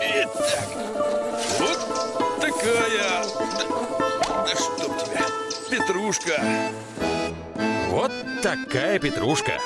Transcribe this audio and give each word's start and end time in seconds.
Итак, 0.00 0.68
вот 1.58 1.78
такая... 2.40 3.24
Да, 3.58 4.44
да 4.46 4.54
чтоб 4.54 4.96
тебя, 5.04 5.26
петрушка. 5.70 6.42
Вот 7.90 8.12
такая 8.42 8.98
петрушка. 8.98 9.60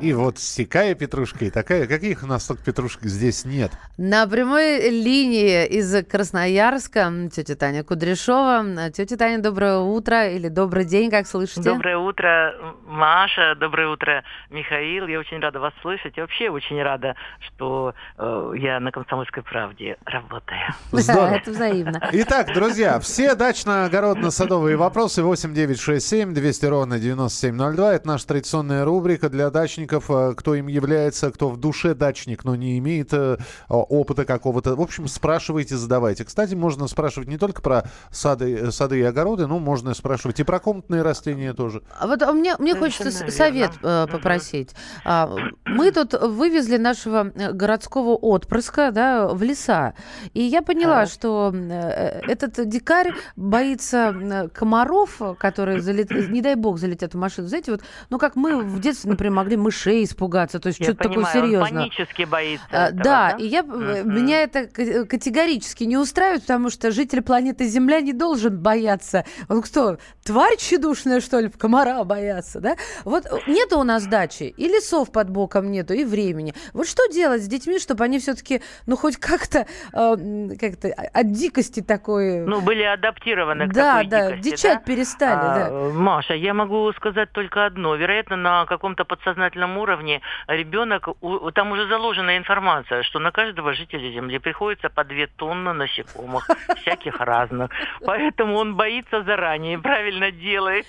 И 0.00 0.14
вот 0.14 0.38
сякая 0.38 0.94
петрушка 0.94 1.44
и 1.44 1.50
такая. 1.50 1.86
Каких 1.86 2.22
у 2.22 2.26
нас 2.26 2.46
только 2.46 2.64
петрушек 2.64 3.02
здесь 3.02 3.44
нет? 3.44 3.70
На 3.98 4.26
прямой 4.26 4.88
линии 4.88 5.66
из 5.66 6.06
Красноярска 6.06 7.28
тетя 7.30 7.54
Таня 7.54 7.84
Кудряшова. 7.84 8.90
Тетя 8.92 9.18
Таня, 9.18 9.42
доброе 9.42 9.78
утро 9.78 10.26
или 10.28 10.48
добрый 10.48 10.86
день, 10.86 11.10
как 11.10 11.26
слышите? 11.26 11.62
Доброе 11.62 11.98
утро, 11.98 12.54
Маша. 12.86 13.54
Доброе 13.56 13.88
утро, 13.88 14.24
Михаил. 14.48 15.06
Я 15.06 15.20
очень 15.20 15.38
рада 15.38 15.60
вас 15.60 15.74
слышать. 15.82 16.16
И 16.16 16.20
вообще 16.20 16.48
очень 16.48 16.82
рада, 16.82 17.14
что 17.46 17.94
э, 18.16 18.52
я 18.56 18.80
на 18.80 18.92
«Комсомольской 18.92 19.42
правде» 19.42 19.98
работаю. 20.06 20.60
Здорово. 20.92 21.34
Это 21.34 21.50
взаимно. 21.50 22.00
Итак, 22.12 22.54
друзья, 22.54 22.98
все 23.00 23.34
дачно-огородно-садовые 23.34 24.76
вопросы 24.76 25.22
8967 25.22 26.32
200 26.32 26.66
ровно 26.66 26.98
9702. 26.98 27.94
Это 27.94 28.08
наша 28.08 28.26
традиционная 28.26 28.84
рубрика 28.86 29.28
для 29.28 29.50
дачников, 29.50 29.89
э, 29.98 30.34
кто 30.36 30.54
им 30.54 30.66
является, 30.68 31.30
кто 31.30 31.48
в 31.48 31.56
душе 31.56 31.94
дачник, 31.94 32.44
но 32.44 32.54
не 32.54 32.78
имеет 32.78 33.12
э, 33.12 33.38
опыта 33.68 34.24
какого-то. 34.24 34.76
В 34.76 34.80
общем, 34.80 35.08
спрашивайте, 35.08 35.76
задавайте. 35.76 36.24
Кстати, 36.24 36.54
можно 36.54 36.86
спрашивать 36.86 37.28
не 37.28 37.38
только 37.38 37.62
про 37.62 37.84
сады, 38.10 38.70
сады 38.70 39.00
и 39.00 39.02
огороды, 39.02 39.46
но 39.46 39.58
можно 39.58 39.94
спрашивать 39.94 40.40
и 40.40 40.44
про 40.44 40.60
комнатные 40.60 41.02
растения 41.02 41.52
тоже. 41.54 41.82
А 41.98 42.06
вот 42.06 42.22
а 42.22 42.32
мне, 42.32 42.54
мне 42.58 42.74
хочется 42.74 43.10
с- 43.10 43.14
Совершенно 43.16 43.30
совет 43.32 43.70
верно. 43.82 44.06
э, 44.08 44.12
попросить. 44.12 44.70
А, 45.04 45.34
мы 45.64 45.90
тут 45.90 46.14
вывезли 46.14 46.76
нашего 46.76 47.24
городского 47.24 48.14
отпрыска 48.14 48.90
да, 48.92 49.28
в 49.28 49.42
леса. 49.42 49.94
И 50.34 50.42
я 50.42 50.62
поняла, 50.62 51.02
Так. 51.02 51.10
что 51.10 51.54
этот 51.54 52.68
дикарь 52.68 53.12
боится 53.36 54.50
комаров, 54.54 55.20
которые, 55.38 55.80
залет... 55.80 56.10
не 56.10 56.42
дай 56.42 56.54
бог, 56.54 56.78
залетят 56.78 57.14
в 57.14 57.18
машину. 57.18 57.48
Знаете, 57.48 57.72
вот, 57.72 57.82
ну 58.10 58.18
как 58.18 58.36
мы 58.36 58.62
в 58.62 58.80
детстве, 58.80 59.10
например, 59.10 59.32
могли 59.32 59.56
мышей 59.56 59.79
испугаться, 59.88 60.60
то 60.60 60.68
есть 60.68 60.82
что-то 60.82 61.04
такое 61.04 61.24
он 61.24 61.26
серьезное. 61.26 61.70
панически 61.70 62.24
боится 62.24 62.66
А, 62.70 62.88
этого, 62.88 63.02
да, 63.02 63.30
и 63.38 63.46
я, 63.46 63.60
э, 63.60 63.62
Мгм. 63.62 64.14
меня 64.14 64.42
это 64.42 64.66
к- 64.66 65.06
категорически 65.06 65.84
не 65.84 65.96
устраивает, 65.96 66.42
потому 66.42 66.70
что 66.70 66.90
житель 66.90 67.22
планеты 67.22 67.66
Земля 67.66 68.00
не 68.00 68.12
должен 68.12 68.58
бояться. 68.58 69.24
Он 69.48 69.62
кто, 69.62 69.98
тварь 70.24 70.56
тщедушная, 70.56 71.20
что 71.20 71.40
ли, 71.40 71.48
комара 71.48 72.02
бояться, 72.04 72.60
да? 72.60 72.76
Вот 73.04 73.26
э, 73.26 73.30
нету 73.46 73.78
у 73.78 73.84
нас 73.84 74.06
дачи, 74.06 74.44
и 74.44 74.68
лесов 74.68 75.10
под 75.12 75.30
боком 75.30 75.70
нету, 75.70 75.94
и 75.94 76.04
времени. 76.04 76.54
Вот 76.72 76.86
что 76.88 77.06
делать 77.08 77.42
с 77.42 77.46
детьми, 77.46 77.78
чтобы 77.78 78.04
они 78.04 78.18
все-таки, 78.18 78.62
ну, 78.86 78.96
хоть 78.96 79.16
как-то, 79.16 79.66
э, 79.92 80.56
как-то 80.60 80.88
от 81.12 81.32
дикости 81.32 81.80
такой... 81.80 82.40
Ну, 82.40 82.60
были 82.60 82.82
адаптированы 82.82 83.68
к 83.68 83.72
да, 83.72 83.94
такой 83.98 84.06
да, 84.08 84.30
дикости, 84.30 84.50
дичать 84.50 84.78
да? 84.78 84.80
перестали, 84.80 85.30
да. 85.40 85.66
А, 85.70 85.90
Маша, 85.92 86.34
я 86.34 86.54
могу 86.54 86.92
сказать 86.92 87.30
только 87.32 87.66
одно. 87.66 87.94
Вероятно, 87.96 88.36
на 88.36 88.66
каком-то 88.66 89.04
подсознательном 89.04 89.69
уровне 89.76 90.20
ребенок, 90.46 91.08
там 91.54 91.72
уже 91.72 91.86
заложена 91.88 92.36
информация, 92.36 93.02
что 93.02 93.18
на 93.18 93.30
каждого 93.30 93.74
жителя 93.74 94.10
Земли 94.10 94.38
приходится 94.38 94.88
по 94.88 95.04
две 95.04 95.26
тонны 95.26 95.72
насекомых, 95.72 96.48
всяких 96.76 97.20
разных. 97.20 97.70
Поэтому 98.04 98.56
он 98.56 98.76
боится 98.76 99.22
заранее, 99.22 99.78
правильно 99.78 100.30
делает. 100.30 100.86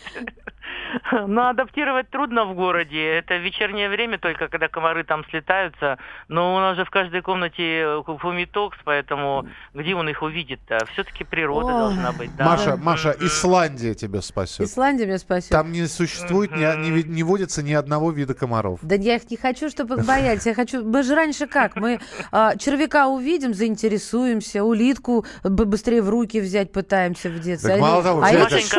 Но 1.28 1.50
адаптировать 1.50 2.10
трудно 2.10 2.46
в 2.46 2.56
городе. 2.56 3.18
Это 3.18 3.38
вечернее 3.38 3.90
время 3.90 4.18
только, 4.18 4.48
когда 4.48 4.68
комары 4.68 5.04
там 5.04 5.26
слетаются. 5.30 5.98
Но 6.28 6.56
у 6.56 6.60
нас 6.60 6.78
же 6.78 6.86
в 6.86 6.90
каждой 6.90 7.22
комнате 7.22 8.04
фумитокс, 8.20 8.78
поэтому 8.84 9.48
где 9.74 9.96
он 9.96 10.10
их 10.10 10.22
увидит-то? 10.22 10.86
Все-таки 10.94 11.24
природа 11.24 11.68
Ой. 11.68 11.74
должна 11.74 12.12
быть. 12.12 12.36
да. 12.36 12.46
Маша, 12.46 12.78
Маша. 12.78 13.16
Исландия 13.20 13.94
тебя 13.94 14.22
спасет. 14.22 14.68
Исландия 14.68 15.06
меня 15.06 15.18
спасет. 15.18 15.52
Там 15.52 15.72
не 15.72 15.88
существует, 15.88 16.52
не, 16.52 16.92
ви- 16.92 17.04
не 17.04 17.24
водится 17.24 17.64
ни 17.64 17.74
одного 17.74 18.12
вида 18.12 18.34
комаров. 18.34 18.80
Да 18.82 18.96
я 18.96 19.16
их 19.16 19.30
не 19.30 19.38
хочу, 19.38 19.70
чтобы 19.70 19.96
их 19.96 20.06
боялись. 20.06 20.46
Я 20.46 20.54
хочу... 20.54 20.84
Мы 20.84 21.04
же 21.04 21.16
раньше 21.16 21.48
как? 21.48 21.76
Мы 21.76 22.00
а, 22.32 22.56
червяка 22.58 23.08
увидим, 23.08 23.54
заинтересуемся, 23.54 24.64
улитку 24.64 25.26
быстрее 25.44 26.02
в 26.02 26.10
руки 26.10 26.40
взять 26.40 26.72
пытаемся 26.72 27.30
в 27.30 27.40
детстве. 27.40 27.72
Так 27.72 27.82
мало 27.82 28.04
того, 28.04 28.22
а 28.22 28.28
взять, 28.28 28.36
они 28.36 28.44
Машенька, 28.44 28.76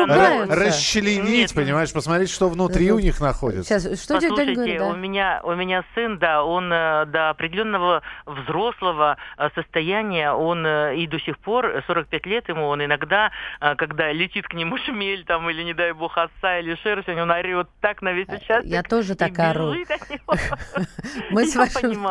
понимаешь, 1.73 1.93
посмотреть, 1.93 2.29
что 2.29 2.49
внутри 2.49 2.89
Ну, 2.89 2.97
у 2.97 2.99
них 2.99 3.19
находится. 3.19 3.63
Сейчас, 3.63 3.99
что 4.03 4.15
Послушайте, 4.15 4.53
говорит? 4.53 4.81
у 4.81 4.91
да? 4.91 4.97
меня 4.97 5.41
у 5.43 5.55
меня 5.55 5.83
сын, 5.95 6.19
да, 6.19 6.43
он 6.43 6.71
э, 6.71 7.05
до 7.07 7.31
определенного 7.31 8.03
взрослого 8.27 9.17
э, 9.37 9.49
состояния, 9.55 10.31
он 10.31 10.65
э, 10.65 10.97
и 10.97 11.07
до 11.07 11.19
сих 11.19 11.39
пор, 11.39 11.65
э, 11.65 11.81
45 11.87 12.25
лет 12.27 12.47
ему, 12.47 12.67
он 12.67 12.85
иногда, 12.85 13.31
когда 13.59 14.11
летит 14.11 14.47
к 14.47 14.53
нему 14.53 14.77
шмель 14.85 15.25
там 15.25 15.49
или 15.49 15.63
не 15.63 15.73
дай 15.73 15.93
бог 15.93 16.15
оса 16.15 16.59
или 16.59 16.75
шершень, 16.75 17.19
он 17.19 17.31
орет 17.31 17.67
так 17.81 18.03
на 18.03 18.13
весь 18.13 18.27
участок. 18.27 18.65
Я 18.65 18.83
тоже 18.83 19.15
так 19.15 19.37
ору. 19.39 19.73
Мы 21.31 21.47
с 21.47 21.55
вашим 21.55 22.07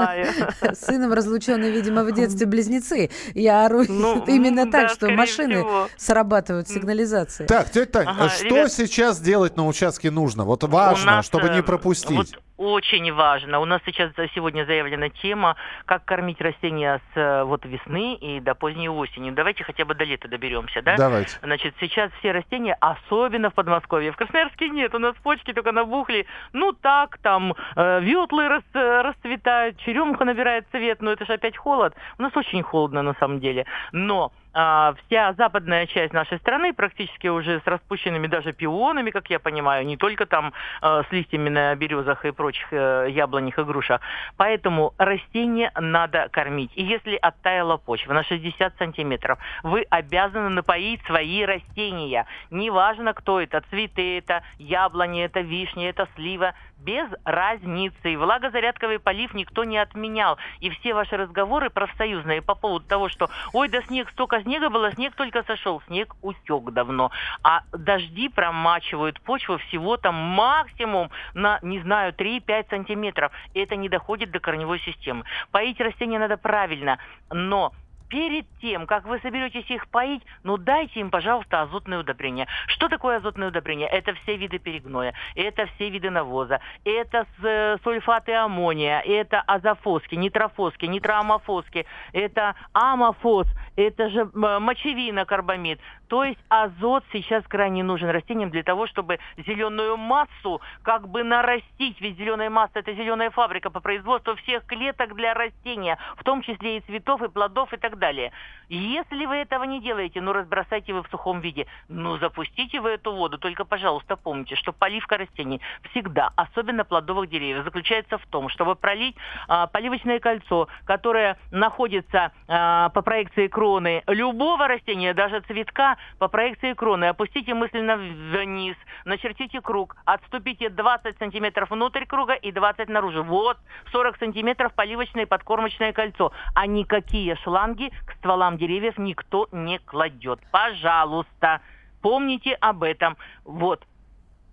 сыном 0.75 1.13
разлученные, 1.13 1.71
видимо, 1.71 2.03
в 2.03 2.13
детстве 2.13 2.47
близнецы. 2.47 3.11
Я 3.35 3.67
ору 3.67 3.85
Ну, 3.89 4.25
именно 4.27 4.71
так, 4.71 4.91
что 4.91 5.09
машины 5.11 5.65
срабатывают 5.97 6.69
сигнализации. 6.69 7.47
Так, 7.47 7.71
тетя 7.71 8.05
Тань, 8.05 8.29
что 8.31 8.69
сейчас 8.69 9.21
делать 9.21 9.52
на 9.57 9.67
участке 9.67 10.11
нужно? 10.11 10.45
Вот 10.45 10.63
важно, 10.65 11.17
нас, 11.17 11.27
чтобы 11.27 11.49
не 11.51 11.61
э, 11.61 11.63
пропустить. 11.63 12.17
Вот 12.17 12.29
очень 12.63 13.13
важно. 13.13 13.59
У 13.59 13.65
нас 13.65 13.81
сейчас 13.85 14.13
сегодня 14.35 14.65
заявлена 14.65 15.09
тема, 15.09 15.57
как 15.85 16.05
кормить 16.05 16.41
растения 16.41 17.01
с 17.13 17.19
э, 17.19 17.43
вот 17.43 17.65
весны 17.65 18.15
и 18.15 18.41
до 18.41 18.55
поздней 18.55 18.89
осени. 18.89 19.31
Давайте 19.31 19.65
хотя 19.65 19.85
бы 19.85 19.95
до 19.95 20.05
лета 20.05 20.29
доберемся, 20.29 20.81
да? 20.81 20.97
Давайте. 20.97 21.39
Значит, 21.43 21.75
сейчас 21.81 22.13
все 22.21 22.31
растения, 22.31 22.77
особенно 22.81 23.51
в 23.51 23.55
Подмосковье, 23.55 24.13
в 24.13 24.17
Красноярске 24.17 24.69
нет, 24.69 24.95
у 24.95 24.99
нас 24.99 25.17
почки 25.23 25.53
только 25.53 25.73
набухли. 25.73 26.27
Ну 26.53 26.73
так, 26.73 27.19
там 27.19 27.55
э, 27.75 28.01
ветлы 28.01 28.49
рас- 28.49 28.63
э, 28.75 29.01
расцветают, 29.03 29.79
черемуха 29.79 30.25
набирает 30.25 30.67
цвет, 30.71 31.03
но 31.03 31.11
это 31.11 31.25
же 31.27 31.33
опять 31.33 31.57
холод. 31.57 31.95
У 32.19 32.23
нас 32.23 32.37
очень 32.37 32.63
холодно 32.63 33.03
на 33.03 33.15
самом 33.15 33.41
деле. 33.41 33.67
Но 33.91 34.31
вся 34.53 35.33
западная 35.39 35.87
часть 35.87 36.13
нашей 36.13 36.39
страны 36.39 36.75
практически 36.75 37.29
уже 37.29 37.61
с 37.61 37.67
распущенными 37.67 38.27
даже 38.27 38.53
пионами, 38.53 39.11
как 39.11 39.31
я 39.31 39.39
понимаю, 39.39 39.87
не 39.87 39.97
только 39.97 40.27
там 40.27 40.53
э, 40.83 41.03
с 41.09 41.13
листьями 41.13 41.49
на 41.49 41.75
березах 41.75 42.25
и 42.25 42.33
прочих 42.33 42.67
э, 42.71 43.07
яблонях 43.11 43.59
и 43.59 43.63
грушах. 43.63 44.01
Поэтому 44.37 44.93
растения 44.99 45.73
надо 45.79 46.29
кормить. 46.31 46.71
И 46.75 46.83
если 46.83 47.17
оттаяла 47.17 47.77
почва 47.77 48.13
на 48.13 48.25
60 48.25 48.77
сантиметров, 48.79 49.39
вы 49.63 49.87
обязаны 49.91 50.51
напоить 50.51 51.03
свои 51.07 51.45
растения. 51.45 52.27
Неважно, 52.51 53.15
кто 53.15 53.41
это, 53.41 53.63
цветы 53.71 54.19
это, 54.19 54.43
яблони 54.59 55.25
это, 55.25 55.41
вишни 55.41 55.87
это, 55.87 56.09
слива, 56.15 56.55
без 56.85 57.09
разницы. 57.25 58.13
И 58.13 58.17
Влагозарядковый 58.17 58.99
полив 58.99 59.35
никто 59.35 59.65
не 59.65 59.79
отменял. 59.79 60.39
И 60.61 60.71
все 60.71 60.95
ваши 60.95 61.17
разговоры 61.17 61.71
профсоюзные 61.71 62.43
по 62.43 62.55
поводу 62.55 62.87
того, 62.87 63.09
что 63.09 63.29
ой, 63.53 63.69
да 63.69 63.83
снег, 63.83 64.11
столько 64.11 64.43
снега 64.43 64.71
было, 64.71 64.93
снег 64.93 65.15
только 65.15 65.43
сошел, 65.45 65.81
снег 65.87 66.15
утек 66.23 66.71
давно. 66.71 67.11
А 67.43 67.63
дожди 67.73 68.29
промачивают 68.29 69.21
почву 69.21 69.59
всего 69.59 69.97
там 69.97 70.15
максимум 70.15 71.11
на, 71.35 71.59
не 71.63 71.81
знаю, 71.81 72.13
3-5 72.13 72.71
сантиметров. 72.71 73.33
И 73.55 73.61
это 73.61 73.77
не 73.77 73.89
доходит 73.89 74.31
до 74.31 74.41
корневой 74.41 74.81
системы. 74.81 75.25
Поить 75.51 75.81
растения 75.81 76.19
надо 76.19 76.37
правильно, 76.37 76.99
но 77.31 77.73
перед 78.13 78.45
тем, 78.61 78.87
как 78.87 79.07
вы 79.07 79.19
соберетесь 79.21 79.71
их 79.71 79.89
поить, 79.89 80.23
ну 80.45 80.59
дайте 80.59 81.01
им, 81.01 81.11
пожалуйста, 81.11 81.63
азотное 81.63 82.01
удобрение. 82.01 82.47
Что 82.67 82.91
такое 82.91 83.17
азотное 83.17 83.49
удобрение? 83.49 83.89
Это 83.89 84.13
все 84.13 84.37
виды 84.37 84.59
перегноя, 84.59 85.15
это 85.35 85.65
все 85.75 85.89
виды 85.89 86.11
навоза, 86.11 86.61
это 86.85 87.27
э, 87.43 87.79
сульфаты 87.83 88.35
аммония, 88.35 89.01
это 89.01 89.41
азофоски, 89.41 90.15
нитрофоски, 90.15 90.85
нитроамофоски, 90.85 91.87
это 92.13 92.55
амофос, 92.75 93.47
это 93.77 94.11
же 94.11 94.29
мочевина, 94.35 95.25
карбамид. 95.25 95.81
То 96.09 96.25
есть 96.25 96.39
азот 96.51 97.05
сейчас 97.11 97.43
крайне 97.49 97.83
нужен 97.83 98.11
растениям 98.11 98.51
для 98.51 98.63
того, 98.63 98.87
чтобы 98.87 99.19
зеленую 99.39 99.97
массу 99.97 100.61
как 100.83 101.09
бы 101.09 101.25
нарастить. 101.25 101.99
Ведь 102.03 102.19
зеленая 102.19 102.51
масса 102.51 102.81
это 102.81 102.93
зеленая 102.93 103.31
фабрика 103.31 103.71
по 103.71 103.81
производству 103.81 104.37
всех 104.37 104.67
клеток 104.67 105.15
для 105.15 105.33
растения, 105.33 105.97
в 106.19 106.25
том 106.25 106.43
числе 106.43 106.77
и 106.77 106.81
цветов, 106.83 107.23
и 107.23 107.29
плодов 107.29 107.73
и 107.73 107.79
так 107.79 107.97
далее. 107.97 108.02
Далее. 108.03 108.33
Если 108.75 109.27
вы 109.27 109.37
этого 109.37 109.65
не 109.65 109.83
делаете, 109.83 110.23
ну 110.23 110.33
разбросайте 110.33 110.95
вы 110.95 111.03
в 111.03 111.09
сухом 111.09 111.41
виде, 111.41 111.67
ну 111.89 112.17
запустите 112.17 112.81
вы 112.81 112.93
эту 112.93 113.13
воду. 113.13 113.37
Только, 113.37 113.67
пожалуйста, 113.67 114.17
помните, 114.17 114.57
что 114.57 114.73
поливка 114.73 115.19
растений 115.19 115.61
всегда, 115.91 116.31
особенно 116.37 116.85
плодовых 116.85 117.29
деревьев, 117.29 117.65
заключается 117.65 118.17
в 118.17 118.27
том, 118.29 118.49
чтобы 118.49 118.75
пролить 118.75 119.15
а, 119.47 119.67
поливочное 119.67 120.21
кольцо, 120.21 120.69
которое 120.87 121.37
находится 121.51 122.33
а, 122.49 122.89
по 122.89 123.03
проекции 123.03 123.47
кроны 123.49 124.03
любого 124.07 124.67
растения, 124.67 125.13
даже 125.13 125.41
цветка, 125.41 125.99
по 126.19 126.29
проекции 126.29 126.73
кроны. 126.73 127.05
Опустите 127.05 127.53
мысленно 127.53 127.97
вниз, 127.97 128.77
начертите 129.05 129.61
круг, 129.61 129.97
отступите 130.07 130.71
20 130.71 131.19
сантиметров 131.19 131.71
внутрь 131.71 132.07
круга 132.07 132.33
и 132.33 132.51
20 132.51 132.89
наружу. 132.89 133.23
Вот 133.23 133.59
40 133.93 134.17
сантиметров 134.17 134.73
поливочное 134.75 135.27
подкормочное 135.27 135.93
кольцо. 135.93 136.33
А 136.55 136.67
никакие 136.67 137.37
шланги 137.37 137.92
к 138.07 138.13
стволам 138.15 138.59
деревьев 138.59 138.99
никто 138.99 139.49
не 139.53 139.79
кладет. 139.79 140.41
Пожалуйста, 140.51 141.61
помните 142.01 142.55
об 142.61 142.83
этом. 142.83 143.17
Вот. 143.45 143.85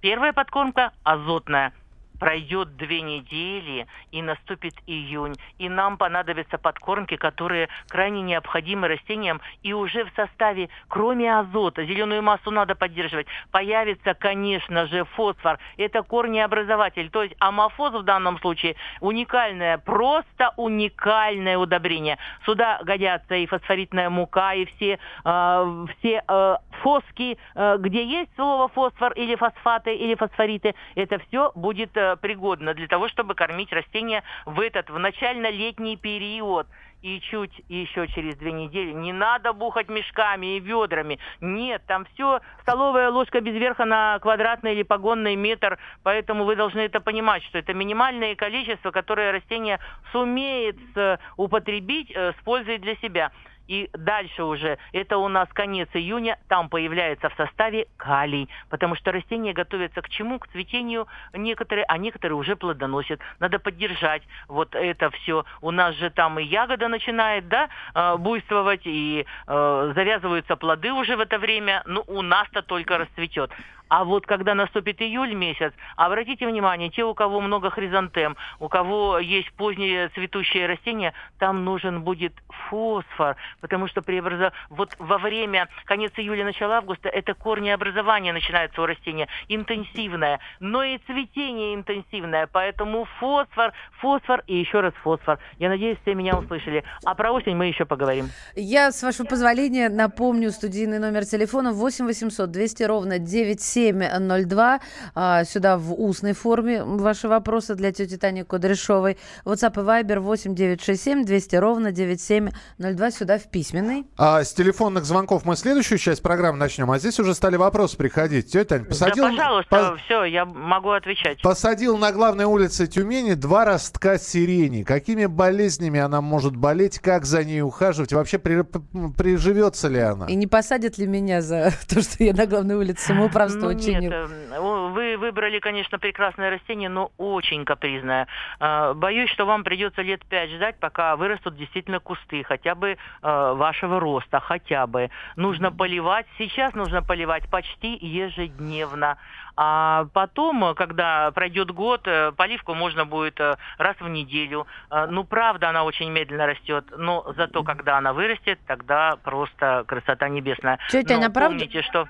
Первая 0.01 0.31
подкормка 0.33 0.93
азотная 1.03 1.73
пройдет 2.19 2.75
две 2.75 3.01
недели, 3.01 3.87
и 4.11 4.21
наступит 4.21 4.73
июнь, 4.85 5.35
и 5.57 5.69
нам 5.69 5.97
понадобятся 5.97 6.57
подкормки, 6.57 7.15
которые 7.15 7.69
крайне 7.87 8.21
необходимы 8.21 8.87
растениям, 8.87 9.41
и 9.63 9.73
уже 9.73 10.03
в 10.05 10.11
составе, 10.15 10.69
кроме 10.87 11.33
азота, 11.39 11.85
зеленую 11.85 12.21
массу 12.21 12.51
надо 12.51 12.75
поддерживать, 12.75 13.27
появится, 13.51 14.13
конечно 14.13 14.85
же, 14.87 15.05
фосфор. 15.05 15.59
Это 15.77 16.03
корнеобразователь, 16.03 17.09
то 17.09 17.23
есть 17.23 17.35
амофоз 17.39 17.93
в 17.93 18.03
данном 18.03 18.39
случае 18.39 18.75
уникальное, 18.99 19.77
просто 19.77 20.53
уникальное 20.57 21.57
удобрение. 21.57 22.17
Сюда 22.45 22.79
годятся 22.83 23.35
и 23.35 23.45
фосфоритная 23.45 24.09
мука, 24.09 24.53
и 24.53 24.65
все, 24.65 24.99
э, 25.25 25.85
все 25.99 26.23
э, 26.27 26.55
фоски, 26.81 27.37
э, 27.55 27.77
где 27.79 28.03
есть 28.03 28.29
слово 28.35 28.67
фосфор 28.67 29.13
или 29.13 29.35
фосфаты, 29.35 29.95
или 29.95 30.15
фосфориты, 30.15 30.75
это 30.95 31.19
все 31.19 31.51
будет 31.55 31.95
э, 31.95 32.08
пригодно 32.15 32.73
для 32.73 32.87
того, 32.87 33.07
чтобы 33.09 33.35
кормить 33.35 33.71
растения 33.71 34.23
в 34.45 34.59
этот, 34.59 34.89
в 34.89 34.97
начально-летний 34.97 35.97
период. 35.97 36.67
И 37.01 37.21
чуть 37.21 37.61
еще 37.69 38.07
через 38.09 38.35
две 38.35 38.51
недели 38.51 38.91
не 38.91 39.13
надо 39.13 39.53
бухать 39.53 39.87
мешками 39.87 40.57
и 40.57 40.59
ведрами. 40.59 41.17
Нет, 41.39 41.81
там 41.87 42.05
все 42.13 42.41
столовая 42.61 43.09
ложка 43.09 43.39
без 43.39 43.53
верха 43.53 43.85
на 43.85 44.19
квадратный 44.19 44.73
или 44.73 44.83
погонный 44.83 45.37
метр. 45.37 45.77
Поэтому 46.03 46.43
вы 46.43 46.57
должны 46.57 46.81
это 46.81 46.99
понимать, 46.99 47.43
что 47.43 47.57
это 47.57 47.73
минимальное 47.73 48.35
количество, 48.35 48.91
которое 48.91 49.31
растение 49.31 49.79
сумеет 50.11 50.77
э, 50.95 51.19
употребить 51.37 52.11
э, 52.13 52.33
с 52.33 52.43
пользой 52.43 52.79
для 52.79 52.95
себя. 52.97 53.31
И 53.69 53.87
дальше 53.93 54.43
уже, 54.43 54.79
это 54.93 55.17
у 55.19 55.27
нас 55.27 55.47
конец 55.53 55.87
июня, 55.93 56.39
там 56.47 56.69
появляется 56.69 57.29
в 57.29 57.35
составе 57.35 57.85
калий, 57.97 58.49
потому 58.69 58.95
что 58.95 59.11
растения 59.11 59.53
готовятся 59.53 60.01
к 60.01 60.09
чему? 60.09 60.39
К 60.39 60.47
цветению 60.47 61.07
некоторые, 61.33 61.85
а 61.87 61.99
некоторые 61.99 62.35
уже 62.35 62.55
плодоносят. 62.55 63.19
Надо 63.39 63.59
поддержать 63.59 64.23
вот 64.47 64.73
это 64.73 65.11
все. 65.11 65.45
У 65.61 65.69
нас 65.69 65.95
же 65.97 66.09
там 66.09 66.39
и 66.39 66.43
ягода 66.43 66.87
начинает, 66.87 67.47
да, 67.47 67.69
э, 67.93 68.17
буйствовать, 68.17 68.81
и 68.85 69.27
э, 69.45 69.91
завязываются 69.93 70.55
плоды 70.55 70.91
уже 70.91 71.15
в 71.15 71.19
это 71.19 71.37
время. 71.37 71.83
Ну, 71.85 72.03
у 72.07 72.23
нас-то 72.23 72.63
только 72.63 72.97
расцветет. 72.97 73.51
А 73.89 74.03
вот 74.03 74.27
когда 74.27 74.53
наступит 74.53 75.01
июль 75.01 75.33
месяц, 75.33 75.73
обратите 75.95 76.47
внимание, 76.47 76.89
те, 76.89 77.03
у 77.03 77.15
кого 77.15 77.41
много 77.41 77.71
хризантем, 77.71 78.37
у 78.59 78.69
кого 78.69 79.17
есть 79.17 79.51
поздние 79.53 80.09
цветущие 80.09 80.67
растения, 80.67 81.13
там 81.39 81.65
нужен 81.65 82.03
будет 82.03 82.33
фосфор, 82.69 83.35
потому 83.61 83.87
что 83.87 84.03
преобразов... 84.03 84.53
вот 84.69 84.95
во 84.99 85.17
время 85.17 85.69
конец 85.85 86.11
июля, 86.17 86.45
начало 86.45 86.77
августа, 86.77 87.09
это 87.09 87.33
корнеобразование 87.33 88.31
начинается 88.31 88.79
у 88.81 88.85
растения, 88.85 89.27
интенсивное, 89.47 90.39
но 90.59 90.83
и 90.83 90.99
цветение 90.99 91.73
интенсивное, 91.73 92.47
поэтому 92.51 93.05
фосфор, 93.19 93.73
фосфор 93.99 94.43
и 94.45 94.55
еще 94.55 94.81
раз 94.81 94.93
фосфор. 95.01 95.39
Я 95.57 95.69
надеюсь, 95.69 95.97
все 96.03 96.13
меня 96.13 96.37
услышали. 96.37 96.83
А 97.05 97.15
про 97.15 97.31
осень 97.31 97.55
мы 97.55 97.65
еще 97.65 97.85
поговорим. 97.85 98.29
Я, 98.55 98.91
с 98.91 99.01
вашего 99.01 99.25
позволения, 99.25 99.89
напомню 99.89 100.51
студийный 100.51 100.99
номер 100.99 101.25
телефона 101.25 101.73
8 101.73 102.05
800 102.05 102.51
200 102.51 102.83
ровно 102.83 103.17
97 103.17 103.78
702. 103.79 104.79
А, 105.15 105.43
сюда 105.45 105.77
в 105.77 105.93
устной 105.93 106.33
форме 106.33 106.83
ваши 106.83 107.27
вопросы 107.27 107.75
для 107.75 107.91
тети 107.91 108.17
Тани 108.17 108.43
Кудряшовой. 108.43 109.17
WhatsApp 109.45 109.73
и 109.73 109.85
Viber 109.85 110.19
8 110.19 110.55
967 110.55 111.25
200 111.25 111.55
ровно 111.55 111.91
9702. 111.91 113.11
Сюда 113.11 113.37
в 113.37 113.49
письменный. 113.49 114.05
А 114.17 114.43
с 114.43 114.53
телефонных 114.53 115.05
звонков 115.05 115.45
мы 115.45 115.55
следующую 115.55 115.97
часть 115.97 116.21
программы 116.21 116.57
начнем. 116.57 116.91
А 116.91 116.99
здесь 116.99 117.19
уже 117.19 117.33
стали 117.33 117.55
вопросы 117.55 117.97
приходить. 117.97 118.51
Тетя 118.51 118.65
Тань, 118.65 118.85
посадил... 118.85 119.25
Да, 119.25 119.29
пожалуйста, 119.31 119.89
по... 119.91 119.97
все, 119.97 120.23
я 120.25 120.45
могу 120.45 120.91
отвечать. 120.91 121.41
Посадил 121.41 121.97
на 121.97 122.11
главной 122.11 122.45
улице 122.45 122.87
Тюмени 122.87 123.33
два 123.33 123.65
ростка 123.65 124.17
сирени. 124.17 124.83
Какими 124.83 125.25
болезнями 125.25 125.99
она 125.99 126.21
может 126.21 126.55
болеть? 126.55 126.99
Как 126.99 127.25
за 127.25 127.43
ней 127.43 127.61
ухаживать? 127.61 128.13
Вообще 128.13 128.39
при... 128.39 128.63
приживется 129.11 129.87
ли 129.87 129.99
она? 129.99 130.25
И 130.27 130.35
не 130.35 130.47
посадят 130.47 130.97
ли 130.97 131.07
меня 131.07 131.41
за 131.41 131.71
то, 131.87 132.01
что 132.01 132.23
я 132.23 132.33
на 132.33 132.45
главной 132.45 132.75
улице 132.75 133.07
самоуправства 133.07 133.68
очень... 133.69 133.99
Нет, 133.99 134.11
эм, 134.11 134.93
вы 134.93 135.17
выбрали, 135.17 135.59
конечно, 135.59 135.99
прекрасное 135.99 136.49
растение, 136.49 136.89
но 136.89 137.11
очень 137.17 137.65
капризное. 137.65 138.27
А, 138.59 138.93
боюсь, 138.93 139.29
что 139.31 139.45
вам 139.45 139.63
придется 139.63 140.01
лет 140.01 140.25
пять 140.25 140.51
ждать, 140.51 140.77
пока 140.79 141.15
вырастут 141.15 141.55
действительно 141.55 141.99
кусты, 141.99 142.43
хотя 142.43 142.75
бы 142.75 142.97
а, 143.21 143.53
вашего 143.53 143.99
роста, 143.99 144.39
хотя 144.39 144.87
бы. 144.87 145.09
Нужно 145.35 145.71
поливать, 145.71 146.25
сейчас 146.37 146.73
нужно 146.73 147.01
поливать 147.01 147.49
почти 147.49 147.95
ежедневно. 147.95 149.17
А 149.61 150.05
потом, 150.13 150.73
когда 150.73 151.31
пройдет 151.31 151.71
год, 151.71 152.07
э, 152.07 152.31
поливку 152.31 152.73
можно 152.75 153.05
будет 153.05 153.41
э, 153.41 153.57
раз 153.77 153.97
в 153.99 154.07
неделю. 154.07 154.67
А, 154.89 155.05
ну, 155.05 155.25
правда, 155.25 155.67
она 155.67 155.83
очень 155.83 156.09
медленно 156.09 156.45
растет, 156.47 156.85
но 156.95 157.33
зато, 157.35 157.63
когда 157.63 157.97
она 157.97 158.13
вырастет, 158.13 158.57
тогда 158.65 159.17
просто 159.21 159.83
красота 159.85 160.29
небесная. 160.29 160.79
Тетя, 160.89 161.17
но 161.17 161.25
а 161.25 161.29
помните, 161.29 161.81
что 161.81 162.07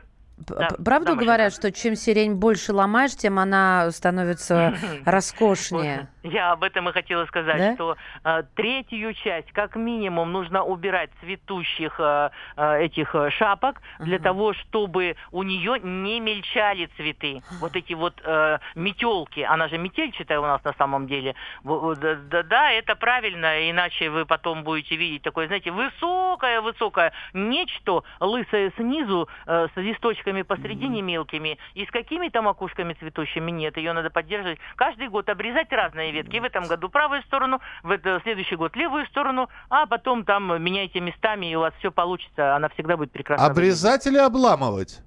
да, 0.48 0.70
Правду 0.84 1.16
говорят, 1.16 1.54
что 1.54 1.72
чем 1.72 1.96
сирень 1.96 2.36
больше 2.36 2.74
ломаешь, 2.74 3.16
тем 3.16 3.40
она 3.40 3.92
становится 3.92 4.76
роскошнее? 5.06 6.10
Я 6.24 6.52
об 6.52 6.64
этом 6.64 6.90
и 6.90 6.92
хотела 6.92 7.26
сказать, 7.26 7.58
да? 7.58 7.74
что 7.76 7.98
э, 8.24 8.44
третью 8.56 9.14
часть, 9.14 9.52
как 9.52 9.76
минимум, 9.76 10.32
нужно 10.32 10.64
убирать 10.64 11.10
цветущих 11.22 11.96
э, 12.00 12.30
э 12.58 12.80
этих 12.80 13.14
э, 13.16 13.30
шапок 13.32 13.82
для 14.00 14.18
uh-huh. 14.18 14.24
того, 14.24 14.54
чтобы 14.54 15.16
у 15.32 15.44
нее 15.44 15.80
не 15.82 16.20
мельчали 16.20 16.90
цветы. 16.98 17.42
Вот 17.60 17.76
эти 17.76 17.94
вот 17.94 18.22
э, 18.24 18.60
метелки, 18.76 19.42
она 19.42 19.68
же 19.68 19.78
метельчатая 19.78 20.40
у 20.40 20.44
нас 20.44 20.64
на 20.64 20.74
самом 20.74 21.08
деле. 21.08 21.36
Да, 21.64 22.44
да, 22.44 22.72
это 22.72 22.96
правильно, 22.96 23.70
иначе 23.70 24.10
вы 24.10 24.26
потом 24.26 24.64
будете 24.64 24.96
видеть 24.96 25.24
такое, 25.24 25.48
знаете, 25.48 25.72
высокое-высокое 25.72 27.12
нечто 27.34 28.04
лысое 28.20 28.72
снизу 28.78 29.30
э, 29.46 29.68
с 29.74 29.78
листочками 29.78 30.42
посредине 30.42 31.02
мелкими 31.02 31.58
и 31.74 31.86
с 31.86 31.92
какими-то 31.92 32.42
макушками 32.42 32.94
цветущими. 32.94 33.52
Нет, 33.52 33.78
ее 33.78 33.94
надо 33.94 34.10
поддерживать. 34.10 34.60
Каждый 34.76 35.08
год 35.08 35.30
обрезать 35.30 35.72
разные 35.72 36.09
разные 36.10 36.24
ветки. 36.24 36.40
В 36.40 36.44
этом 36.44 36.68
году 36.68 36.90
правую 36.90 37.22
сторону, 37.24 37.60
в 37.84 38.22
следующий 38.24 38.56
год 38.56 38.76
левую 38.76 39.06
сторону, 39.08 39.50
а 39.70 39.86
потом 39.86 40.26
там 40.26 40.62
меняйте 40.62 41.00
местами, 41.00 41.52
и 41.52 41.56
у 41.56 41.62
вас 41.62 41.74
все 41.80 41.92
получится. 41.92 42.56
Она 42.56 42.70
всегда 42.70 42.98
будет 42.98 43.12
прекрасно. 43.12 43.46
Обрезать 43.46 44.06
или 44.08 44.18
обламывать? 44.18 45.02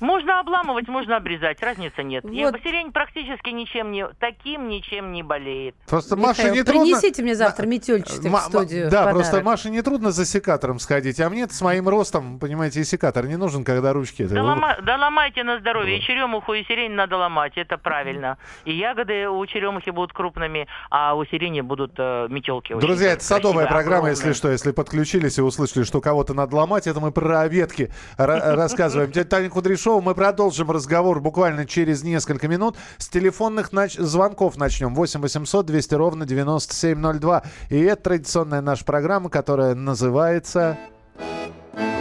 Можно 0.00 0.40
обламывать, 0.40 0.88
можно 0.88 1.16
обрезать, 1.16 1.62
разницы 1.62 2.02
нет. 2.02 2.24
Вот. 2.24 2.60
Сирень 2.62 2.92
практически 2.92 3.50
ничем 3.50 3.92
не, 3.92 4.06
таким 4.18 4.68
ничем 4.68 5.12
не 5.12 5.22
болеет. 5.22 5.74
Просто 5.88 6.16
Михаил, 6.16 6.28
Маша 6.28 6.50
не 6.50 6.62
трудно... 6.62 6.82
принесите 6.82 7.22
мне 7.22 7.34
завтра 7.34 7.66
метельчатых 7.66 8.32
в 8.32 8.40
студию. 8.40 8.90
Да, 8.90 9.08
просто 9.08 9.42
Маше 9.42 9.70
не 9.70 9.82
трудно 9.82 10.10
за 10.12 10.24
секатором 10.24 10.78
сходить, 10.78 11.20
а 11.20 11.30
мне 11.30 11.48
с 11.48 11.60
моим 11.60 11.88
ростом, 11.88 12.38
понимаете, 12.38 12.80
и 12.80 12.84
секатор 12.84 13.26
не 13.26 13.36
нужен, 13.36 13.64
когда 13.64 13.92
ручки... 13.92 14.24
Да, 14.24 14.42
лома... 14.42 14.76
да 14.82 14.96
ломайте 14.96 15.44
на 15.44 15.58
здоровье, 15.58 15.98
и 15.98 16.00
черемуху, 16.02 16.54
и 16.54 16.64
сирень 16.64 16.92
надо 16.92 17.16
ломать, 17.16 17.52
это 17.56 17.78
правильно. 17.78 18.38
И 18.64 18.72
ягоды 18.72 19.28
у 19.28 19.44
черемухи 19.46 19.90
будут 19.90 20.12
крупными, 20.12 20.66
а 20.90 21.14
у 21.14 21.24
сирени 21.24 21.60
будут 21.60 21.92
э, 21.98 22.26
метелки. 22.30 22.74
Друзья, 22.74 23.12
это 23.12 23.24
садовая 23.24 23.66
программа, 23.66 24.08
огромные. 24.08 24.10
если 24.12 24.32
что, 24.32 24.50
если 24.50 24.72
подключились 24.72 25.38
и 25.38 25.42
услышали, 25.42 25.84
что 25.84 26.00
кого-то 26.00 26.34
надо 26.34 26.56
ломать, 26.56 26.86
это 26.86 27.00
мы 27.00 27.12
про 27.12 27.46
ветки 27.48 27.90
рассказываем. 28.16 29.12
Тетя 29.12 29.28
Таня 29.28 29.50
Кудряшова. 29.64 30.02
Мы 30.02 30.14
продолжим 30.14 30.70
разговор 30.70 31.20
буквально 31.20 31.64
через 31.64 32.02
несколько 32.02 32.48
минут. 32.48 32.76
С 32.98 33.08
телефонных 33.08 33.72
нач... 33.72 33.94
звонков 33.94 34.58
начнем. 34.58 34.94
8 34.94 35.22
800 35.22 35.64
200 35.64 35.94
ровно 35.94 36.26
9702. 36.26 37.42
И 37.70 37.80
это 37.80 38.02
традиционная 38.02 38.60
наша 38.60 38.84
программа, 38.84 39.30
которая 39.30 39.74
называется... 39.74 40.76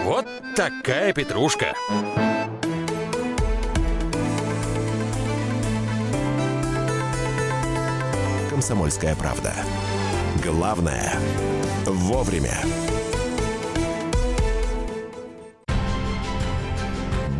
Вот 0.03 0.25
такая 0.57 1.13
петрушка. 1.13 1.67
Комсомольская 8.49 9.15
правда. 9.15 9.53
Главное– 10.43 11.13
вовремя. 11.85 12.57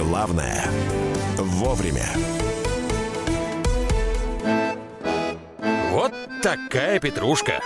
Главное– 0.00 0.64
вовремя. 1.36 2.06
Вот 5.90 6.12
такая 6.42 6.98
петрушка. 6.98 7.60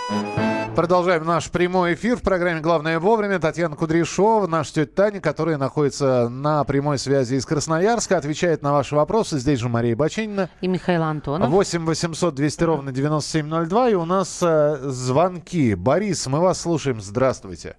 Продолжаем 0.75 1.25
наш 1.25 1.49
прямой 1.49 1.95
эфир 1.95 2.17
в 2.17 2.23
программе 2.23 2.61
«Главное 2.61 2.99
вовремя». 2.99 3.39
Татьяна 3.39 3.77
Кудряшова, 3.77 4.49
наша 4.49 4.75
тетя 4.75 4.91
Таня, 4.97 5.21
которая 5.21 5.59
находится 5.59 6.29
на 6.29 6.65
прямой 6.65 6.99
связи 6.99 7.37
из 7.37 7.47
Красноярска, 7.47 8.17
отвечает 8.17 8.63
на 8.63 8.73
ваши 8.73 8.97
вопросы. 8.97 9.39
Здесь 9.39 9.61
же 9.61 9.69
Мария 9.69 9.95
Бачинина. 9.95 10.51
И 10.61 10.67
Михаил 10.67 11.05
Антонов. 11.05 11.49
8 11.49 11.85
800 11.87 12.35
200 12.35 12.65
ровно 12.65 12.91
9702. 12.91 13.91
И 13.91 13.95
у 13.95 14.05
нас 14.05 14.41
э, 14.43 14.79
звонки. 14.83 15.77
Борис, 15.77 16.27
мы 16.27 16.41
вас 16.41 16.61
слушаем. 16.61 17.01
Здравствуйте. 17.01 17.77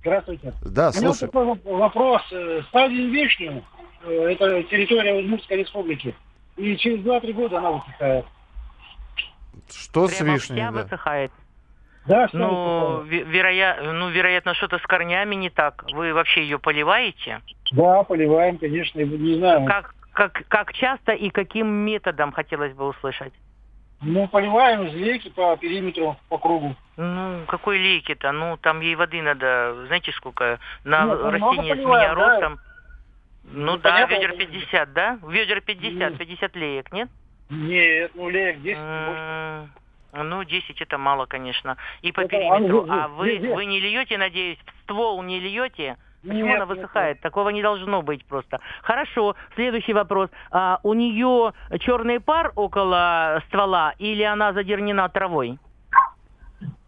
Здравствуйте. 0.00 0.54
Да, 0.64 0.92
У 0.96 1.00
меня 1.00 1.12
такой 1.12 1.44
воп- 1.44 1.76
вопрос. 1.78 2.22
Э, 2.32 2.62
Стадия 2.70 3.10
Вишню, 3.10 3.58
э, 3.58 3.77
это 4.02 4.62
территория 4.64 5.14
Удмуртской 5.14 5.58
республики, 5.58 6.14
и 6.56 6.76
через 6.76 7.00
2-3 7.00 7.32
года 7.32 7.58
она 7.58 7.70
высыхает. 7.72 8.24
Что 9.70 10.08
с 10.08 10.16
Прямо 10.16 10.34
вишней? 10.34 10.56
вся 10.56 10.70
да? 10.70 10.82
высыхает. 10.82 11.32
Да, 12.06 12.28
что 12.28 12.38
Ну, 12.38 13.02
вероя- 13.04 13.92
ну, 13.92 14.08
вероятно, 14.08 14.54
что-то 14.54 14.78
с 14.78 14.82
корнями 14.82 15.34
не 15.34 15.50
так. 15.50 15.84
Вы 15.92 16.14
вообще 16.14 16.42
ее 16.42 16.58
поливаете? 16.58 17.42
Да, 17.72 18.02
поливаем, 18.02 18.56
конечно, 18.56 19.00
не 19.00 19.34
знаю. 19.34 19.66
Как, 19.66 19.94
как, 20.12 20.42
как 20.48 20.72
часто 20.72 21.12
и 21.12 21.28
каким 21.28 21.66
методом 21.68 22.32
хотелось 22.32 22.72
бы 22.72 22.86
услышать? 22.88 23.34
Ну, 24.00 24.26
поливаем 24.28 24.84
из 24.86 24.94
реки 24.94 25.28
по 25.28 25.56
периметру, 25.56 26.16
по 26.28 26.38
кругу. 26.38 26.76
Ну, 26.96 27.40
какой 27.46 27.78
лейки-то? 27.78 28.32
Ну, 28.32 28.56
там 28.56 28.80
ей 28.80 28.94
воды 28.94 29.20
надо, 29.20 29.84
знаете, 29.88 30.12
сколько? 30.12 30.60
На 30.84 31.04
ну, 31.04 31.30
растение 31.30 31.74
с 31.74 31.78
меня 31.78 32.14
да. 32.14 32.52
Ну, 33.52 33.72
Ну, 33.72 33.76
да, 33.78 33.90
понятно, 33.92 34.14
ведер 34.14 34.30
это- 34.30 34.38
50, 34.38 34.92
да? 34.92 35.18
Ведер 35.26 35.60
50, 35.60 36.12
Ну. 36.12 36.18
50 36.18 36.56
леек, 36.56 36.92
нет? 36.92 37.08
Нет, 37.50 38.10
ну, 38.14 38.28
леек 38.28 38.60
10 38.62 38.78
больше. 38.78 39.70
М, 40.14 40.28
Ну, 40.30 40.42
10 40.44 40.80
это 40.80 40.96
мало, 40.98 41.26
конечно. 41.26 41.76
И 42.02 42.12
по 42.12 42.20
Это- 42.22 42.30
периметру. 42.30 42.86
а, 42.88 43.04
А 43.04 43.08
вы, 43.08 43.38
вы 43.54 43.66
не 43.66 43.78
льете, 43.78 44.16
надеюсь, 44.18 44.58
в 44.58 44.82
ствол 44.82 45.22
не 45.22 45.38
льете? 45.38 45.96
Почему 46.22 46.46
Нет, 46.46 46.56
она 46.56 46.66
нет, 46.66 46.68
высыхает? 46.68 47.20
Такого 47.20 47.50
не 47.50 47.62
должно 47.62 48.02
быть 48.02 48.24
просто. 48.26 48.58
Хорошо, 48.82 49.36
следующий 49.54 49.92
вопрос. 49.92 50.30
А, 50.50 50.80
у 50.82 50.94
нее 50.94 51.52
черный 51.80 52.20
пар 52.20 52.52
около 52.56 53.40
ствола 53.46 53.94
или 53.98 54.22
она 54.22 54.52
задернена 54.52 55.08
травой? 55.10 55.58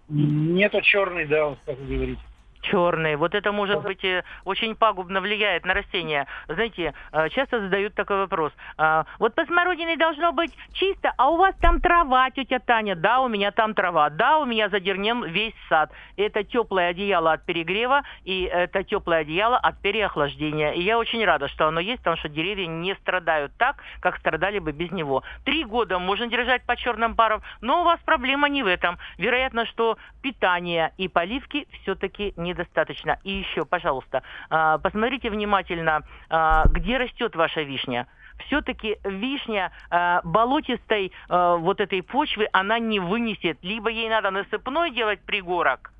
Нету 0.08 0.80
черный, 0.80 1.26
да, 1.26 1.46
вот 1.46 1.58
как 1.64 1.78
вы 1.78 1.94
говорите. 1.94 2.22
Черный. 2.62 3.16
Вот 3.16 3.34
это 3.34 3.52
может 3.52 3.82
быть 3.82 4.04
э, 4.04 4.22
очень 4.44 4.74
пагубно 4.74 5.20
влияет 5.20 5.64
на 5.64 5.74
растения. 5.74 6.26
Знаете, 6.46 6.94
э, 7.12 7.28
часто 7.30 7.60
задают 7.60 7.94
такой 7.94 8.18
вопрос. 8.18 8.52
А, 8.76 9.06
Вот 9.18 9.34
по 9.34 9.44
смородине 9.46 9.96
должно 9.96 10.32
быть 10.32 10.54
чисто, 10.72 11.12
а 11.16 11.30
у 11.30 11.36
вас 11.36 11.54
там 11.60 11.80
трава, 11.80 12.30
тетя 12.30 12.58
Таня. 12.58 12.96
Да, 12.96 13.20
у 13.20 13.28
меня 13.28 13.50
там 13.50 13.74
трава. 13.74 14.10
Да, 14.10 14.38
у 14.38 14.44
меня 14.44 14.68
задернем 14.68 15.24
весь 15.24 15.54
сад. 15.68 15.90
Это 16.16 16.44
теплое 16.44 16.88
одеяло 16.88 17.32
от 17.32 17.44
перегрева 17.44 18.02
и 18.24 18.42
это 18.42 18.84
теплое 18.84 19.20
одеяло 19.20 19.56
от 19.56 19.80
переохлаждения. 19.80 20.72
И 20.72 20.82
я 20.82 20.98
очень 20.98 21.24
рада, 21.24 21.48
что 21.48 21.66
оно 21.66 21.80
есть, 21.80 21.98
потому 21.98 22.16
что 22.16 22.28
деревья 22.28 22.66
не 22.66 22.94
страдают 22.96 23.52
так, 23.56 23.76
как 24.00 24.18
страдали 24.18 24.58
бы 24.58 24.72
без 24.72 24.90
него. 24.90 25.22
Три 25.44 25.64
года 25.64 25.98
можно 25.98 26.26
держать 26.26 26.62
под 26.62 26.78
черным 26.78 27.14
паром, 27.14 27.42
но 27.60 27.80
у 27.80 27.84
вас 27.84 28.00
проблема 28.04 28.48
не 28.48 28.62
в 28.62 28.66
этом. 28.66 28.98
Вероятно, 29.18 29.66
что 29.66 29.98
питания 30.22 30.92
и 30.98 31.08
поливки 31.08 31.66
все-таки 31.82 32.34
недостаточно. 32.50 33.18
И 33.24 33.32
еще, 33.32 33.64
пожалуйста, 33.64 34.22
а, 34.48 34.78
посмотрите 34.78 35.30
внимательно, 35.30 36.02
а, 36.28 36.64
где 36.68 36.98
растет 36.98 37.34
ваша 37.36 37.62
вишня. 37.62 38.06
Все-таки 38.46 38.98
вишня 39.04 39.72
а, 39.90 40.20
болотистой 40.24 41.12
а, 41.28 41.56
вот 41.56 41.80
этой 41.80 42.02
почвы 42.02 42.48
она 42.52 42.78
не 42.78 43.00
вынесет. 43.00 43.58
Либо 43.62 43.90
ей 43.90 44.08
надо 44.08 44.30
насыпной 44.30 44.90
делать 44.90 45.20
пригорок. 45.20 45.92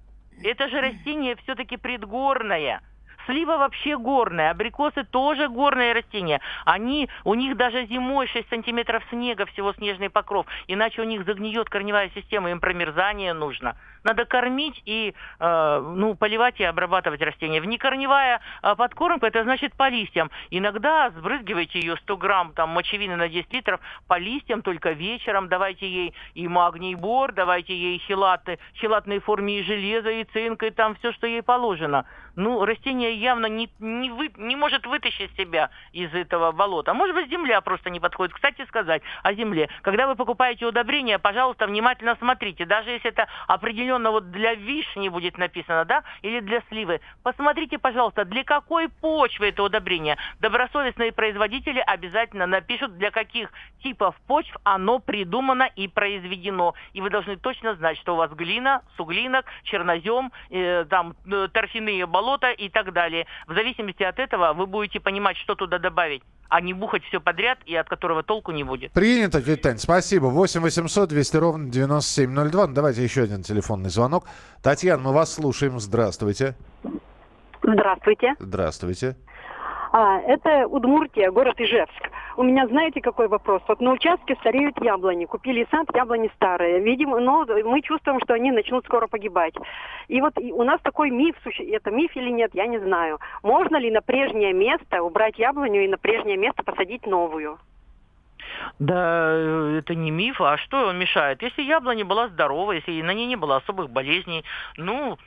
Это 0.42 0.68
же 0.68 0.80
растение 0.80 1.36
все-таки 1.36 1.76
предгорное. 1.76 2.80
Слива 3.26 3.58
вообще 3.58 3.98
горная, 3.98 4.50
абрикосы 4.50 5.04
тоже 5.04 5.48
горные 5.48 5.92
растения. 5.92 6.40
Они, 6.64 7.08
у 7.24 7.34
них 7.34 7.56
даже 7.56 7.86
зимой 7.86 8.26
6 8.26 8.48
сантиметров 8.48 9.02
снега, 9.10 9.44
всего 9.46 9.72
снежный 9.74 10.08
покров. 10.08 10.46
Иначе 10.66 11.02
у 11.02 11.04
них 11.04 11.24
загниет 11.26 11.68
корневая 11.68 12.10
система, 12.14 12.50
им 12.50 12.60
промерзание 12.60 13.34
нужно. 13.34 13.76
Надо 14.02 14.24
кормить 14.24 14.80
и 14.86 15.14
э, 15.38 15.92
ну, 15.94 16.14
поливать 16.14 16.58
и 16.60 16.64
обрабатывать 16.64 17.20
растения. 17.20 17.60
Внекорневая 17.60 18.40
э, 18.62 18.74
подкормка, 18.74 19.26
это 19.26 19.42
значит 19.42 19.74
по 19.74 19.88
листьям. 19.88 20.30
Иногда 20.50 21.10
сбрызгивайте 21.10 21.80
ее 21.80 21.96
100 21.96 22.16
грамм 22.16 22.52
там, 22.54 22.70
мочевины 22.70 23.16
на 23.16 23.28
10 23.28 23.52
литров 23.52 23.80
по 24.06 24.18
листьям, 24.18 24.62
только 24.62 24.92
вечером. 24.92 25.48
Давайте 25.48 25.86
ей 25.86 26.14
и 26.34 26.48
магний 26.48 26.94
бор, 26.94 27.32
давайте 27.32 27.74
ей 27.74 27.98
хилаты, 27.98 28.58
хилатной 28.76 29.18
форме 29.18 29.60
и 29.60 29.62
железо, 29.62 30.10
и 30.10 30.24
цинк, 30.24 30.62
и 30.62 30.70
там 30.70 30.94
все, 30.96 31.12
что 31.12 31.26
ей 31.26 31.42
положено. 31.42 32.06
Ну, 32.36 32.64
растение 32.64 33.14
явно 33.14 33.46
не, 33.46 33.68
не, 33.80 34.10
вы, 34.10 34.30
не 34.36 34.56
может 34.56 34.86
вытащить 34.86 35.34
себя 35.36 35.70
из 35.92 36.14
этого 36.14 36.52
болота. 36.52 36.94
Может 36.94 37.14
быть, 37.14 37.28
земля 37.28 37.60
просто 37.60 37.90
не 37.90 38.00
подходит. 38.00 38.34
Кстати 38.34 38.64
сказать 38.66 39.02
о 39.22 39.34
земле. 39.34 39.68
Когда 39.82 40.06
вы 40.06 40.14
покупаете 40.14 40.64
удобрения, 40.64 41.18
пожалуйста, 41.18 41.66
внимательно 41.66 42.16
смотрите. 42.16 42.64
Даже 42.64 42.90
если 42.90 43.10
это 43.10 43.26
определенно 43.90 44.10
вот 44.10 44.30
для 44.30 44.54
вишни 44.54 45.08
будет 45.08 45.38
написано, 45.38 45.84
да, 45.84 46.02
или 46.22 46.40
для 46.40 46.62
сливы. 46.68 47.00
Посмотрите, 47.22 47.78
пожалуйста, 47.78 48.24
для 48.24 48.44
какой 48.44 48.88
почвы 48.88 49.48
это 49.48 49.62
удобрение. 49.62 50.16
Добросовестные 50.40 51.12
производители 51.12 51.82
обязательно 51.86 52.46
напишут, 52.46 52.96
для 52.98 53.10
каких 53.10 53.52
типов 53.82 54.14
почв 54.26 54.56
оно 54.64 54.98
придумано 54.98 55.68
и 55.76 55.88
произведено. 55.88 56.74
И 56.92 57.00
вы 57.00 57.10
должны 57.10 57.36
точно 57.36 57.74
знать, 57.74 57.98
что 57.98 58.14
у 58.14 58.16
вас 58.16 58.30
глина, 58.32 58.82
суглинок, 58.96 59.46
чернозем, 59.64 60.32
э, 60.50 60.84
там 60.88 61.14
э, 61.26 61.48
торфяные 61.52 62.06
болота 62.06 62.50
и 62.50 62.68
так 62.68 62.92
далее. 62.92 63.26
В 63.46 63.54
зависимости 63.54 64.02
от 64.02 64.18
этого 64.18 64.52
вы 64.52 64.66
будете 64.66 65.00
понимать, 65.00 65.36
что 65.38 65.54
туда 65.54 65.78
добавить, 65.78 66.22
а 66.50 66.60
не 66.60 66.74
бухать 66.74 67.04
все 67.04 67.20
подряд 67.20 67.58
и 67.64 67.74
от 67.76 67.88
которого 67.88 68.22
толку 68.22 68.50
не 68.52 68.64
будет. 68.64 68.92
Принято, 68.92 69.40
тетя 69.40 69.62
Тань, 69.62 69.78
спасибо. 69.78 70.26
8 70.26 70.60
800 70.60 71.08
200 71.08 71.36
ровно 71.36 71.70
9702. 71.70 72.66
Ну, 72.66 72.74
давайте 72.74 73.02
еще 73.04 73.22
один 73.22 73.42
телефонный 73.42 73.88
звонок. 73.88 74.26
Татьяна, 74.60 75.02
мы 75.02 75.12
вас 75.12 75.32
слушаем. 75.32 75.78
Здравствуйте. 75.78 76.56
Здравствуйте. 77.62 78.34
Здравствуйте. 78.40 79.16
А, 79.92 80.20
это 80.20 80.68
Удмуртия, 80.68 81.32
город 81.32 81.60
Ижевск. 81.60 82.10
У 82.36 82.44
меня, 82.44 82.66
знаете, 82.68 83.00
какой 83.00 83.26
вопрос? 83.26 83.60
Вот 83.66 83.80
на 83.80 83.92
участке 83.92 84.36
стареют 84.36 84.80
яблони. 84.80 85.24
Купили 85.24 85.66
сад, 85.70 85.88
яблони 85.92 86.30
старые. 86.36 86.78
Видимо, 86.78 87.18
но 87.18 87.44
мы 87.64 87.82
чувствуем, 87.82 88.20
что 88.22 88.34
они 88.34 88.52
начнут 88.52 88.84
скоро 88.84 89.08
погибать. 89.08 89.54
И 90.06 90.20
вот 90.20 90.38
и 90.38 90.52
у 90.52 90.62
нас 90.62 90.80
такой 90.82 91.10
миф, 91.10 91.36
это 91.44 91.90
миф 91.90 92.14
или 92.14 92.30
нет, 92.30 92.52
я 92.54 92.66
не 92.66 92.78
знаю. 92.78 93.18
Можно 93.42 93.78
ли 93.78 93.90
на 93.90 94.00
прежнее 94.00 94.52
место 94.52 95.02
убрать 95.02 95.38
яблоню 95.38 95.84
и 95.84 95.88
на 95.88 95.98
прежнее 95.98 96.36
место 96.36 96.62
посадить 96.62 97.06
новую? 97.06 97.58
Да, 98.80 99.34
э, 99.34 99.76
это 99.80 99.94
не 99.94 100.10
миф, 100.10 100.40
а 100.40 100.56
что 100.56 100.88
он 100.88 100.98
мешает? 100.98 101.42
Если 101.42 101.62
яблоня 101.62 102.06
была 102.06 102.28
здорова, 102.28 102.72
если 102.72 103.02
на 103.02 103.12
ней 103.12 103.26
не 103.26 103.36
было 103.36 103.56
особых 103.56 103.90
болезней, 103.90 104.42
ну, 104.78 105.18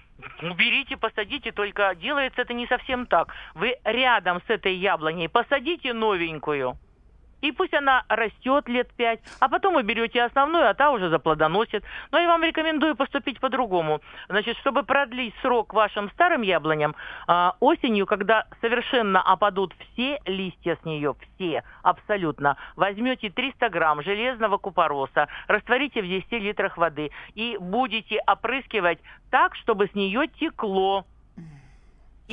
уберите, 0.41 0.97
посадите, 0.97 1.51
только 1.51 1.93
делается 1.93 2.41
это 2.41 2.53
не 2.55 2.65
совсем 2.65 3.05
так. 3.05 3.31
Вы 3.53 3.77
рядом 3.83 4.41
с 4.47 4.49
этой 4.49 4.73
яблоней 4.73 5.29
посадите 5.29 5.93
новенькую, 5.93 6.79
и 7.43 7.51
пусть 7.51 7.73
она 7.73 8.03
растет 8.07 8.69
лет 8.69 8.89
пять, 8.95 9.19
а 9.41 9.49
потом 9.49 9.73
вы 9.73 9.83
берете 9.83 10.23
основную, 10.23 10.69
а 10.69 10.73
та 10.73 10.91
уже 10.91 11.09
заплодоносит. 11.09 11.83
Но 12.11 12.17
я 12.17 12.27
вам 12.27 12.41
рекомендую 12.41 12.95
поступить 12.95 13.39
по-другому. 13.41 13.99
Значит, 14.29 14.57
чтобы 14.57 14.83
продлить 14.83 15.35
срок 15.41 15.73
вашим 15.73 16.09
старым 16.11 16.41
яблоням, 16.41 16.95
а, 17.27 17.55
осенью, 17.59 18.05
когда 18.05 18.45
совершенно 18.61 19.21
опадут 19.21 19.73
все 19.73 20.19
листья 20.25 20.77
с 20.81 20.85
нее, 20.85 21.15
все, 21.35 21.63
абсолютно, 21.83 22.55
возьмете 22.77 23.29
300 23.29 23.69
грамм 23.69 24.01
железного 24.01 24.57
купороса, 24.57 25.27
растворите 25.47 26.01
в 26.01 26.07
10 26.07 26.31
литрах 26.39 26.77
воды 26.77 27.11
и 27.35 27.57
будете 27.59 28.21
опрыскивать 28.25 28.99
так, 29.29 29.55
чтобы 29.55 29.87
с 29.87 29.95
нее 29.95 30.27
текло. 30.39 31.05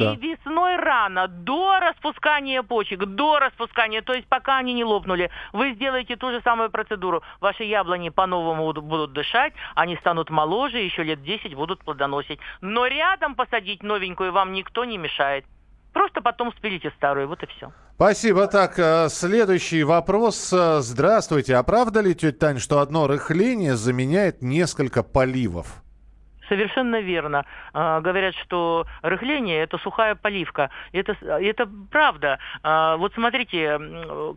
Да. 0.00 0.12
И 0.14 0.16
весной 0.16 0.76
рано, 0.76 1.28
до 1.28 1.78
распускания 1.80 2.62
почек, 2.62 3.00
до 3.04 3.38
распускания, 3.38 4.02
то 4.02 4.12
есть 4.14 4.26
пока 4.28 4.56
они 4.58 4.72
не 4.72 4.84
лопнули, 4.84 5.30
вы 5.52 5.74
сделаете 5.74 6.16
ту 6.16 6.30
же 6.30 6.40
самую 6.42 6.70
процедуру. 6.70 7.22
Ваши 7.40 7.64
яблони 7.64 8.08
по-новому 8.08 8.72
будут- 8.72 9.12
дышать, 9.12 9.52
они 9.74 9.96
станут 9.96 10.30
моложе, 10.30 10.78
еще 10.78 11.02
лет 11.02 11.22
10 11.22 11.54
будут 11.54 11.84
плодоносить. 11.84 12.38
Но 12.60 12.86
рядом 12.86 13.34
посадить 13.34 13.82
новенькую 13.82 14.32
вам 14.32 14.52
никто 14.52 14.84
не 14.84 14.98
мешает. 14.98 15.44
Просто 15.92 16.20
потом 16.20 16.52
спилите 16.56 16.90
старую, 16.96 17.26
вот 17.28 17.42
и 17.42 17.46
все. 17.46 17.72
Спасибо. 17.96 18.46
Так, 18.46 18.78
э, 18.78 19.08
следующий 19.08 19.82
вопрос. 19.84 20.52
Э, 20.52 20.80
Здравствуйте. 20.80 21.56
А 21.56 21.62
правда 21.62 22.00
ли, 22.00 22.14
тетя 22.14 22.38
Тань, 22.38 22.58
что 22.58 22.78
одно 22.78 23.06
рыхление 23.06 23.74
заменяет 23.76 24.40
несколько 24.40 25.02
поливов? 25.02 25.82
Совершенно 26.50 27.00
верно. 27.00 27.46
А, 27.72 28.00
говорят, 28.00 28.34
что 28.34 28.84
рыхление– 29.02 29.60
это 29.62 29.78
сухая 29.78 30.16
поливка. 30.16 30.70
Это, 30.90 31.16
это 31.22 31.68
правда. 31.92 32.40
А, 32.64 32.96
вот 32.96 33.14
смотрите, 33.14 33.78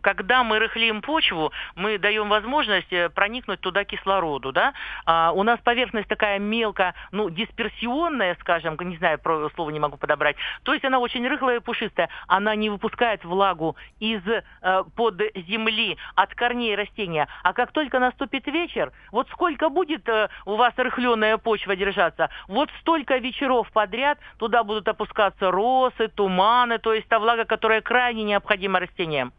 когда 0.00 0.44
мы 0.44 0.60
рыхлим 0.60 1.02
почву, 1.02 1.50
мы 1.74 1.98
даем 1.98 2.28
возможность 2.28 2.92
э, 2.92 3.08
проникнуть 3.08 3.60
туда 3.60 3.82
кислороду. 3.82 4.52
Да? 4.52 4.74
А, 5.06 5.32
у 5.32 5.42
нас 5.42 5.58
поверхность 5.58 6.06
такая 6.06 6.38
мелко, 6.38 6.94
ну, 7.10 7.30
дисперсионная, 7.30 8.36
скажем, 8.40 8.76
не 8.80 8.96
знаю, 8.98 9.18
про 9.18 9.50
слово 9.56 9.70
не 9.70 9.80
могу 9.80 9.96
подобрать. 9.96 10.36
То 10.62 10.72
есть 10.72 10.84
она 10.84 11.00
очень 11.00 11.26
рыхлая 11.26 11.56
и 11.56 11.60
пушистая. 11.60 12.10
Она 12.28 12.54
не 12.54 12.70
выпускает 12.70 13.24
влагу 13.24 13.74
из 13.98 14.22
э, 14.28 14.84
под 14.94 15.20
земли, 15.48 15.98
от 16.14 16.32
корней 16.36 16.76
растения. 16.76 17.26
А 17.42 17.52
как 17.52 17.72
только 17.72 17.98
наступит 17.98 18.46
вечер, 18.46 18.92
вот 19.10 19.28
сколько 19.30 19.68
будет 19.68 20.08
э, 20.08 20.28
у 20.46 20.54
вас 20.54 20.74
рыхленая 20.76 21.38
почва 21.38 21.74
держаться, 21.74 22.03
вот 22.48 22.70
столько 22.80 23.18
вечеров 23.18 23.70
подряд 23.72 24.18
туда 24.38 24.64
будут 24.64 24.88
опускаться 24.88 25.50
росы, 25.50 26.08
туманы, 26.08 26.78
то 26.78 26.92
есть 26.92 27.08
та 27.08 27.18
влага, 27.18 27.44
которая 27.44 27.80
крайне 27.80 28.24
необходима 28.24 28.80
растениям. 28.80 29.32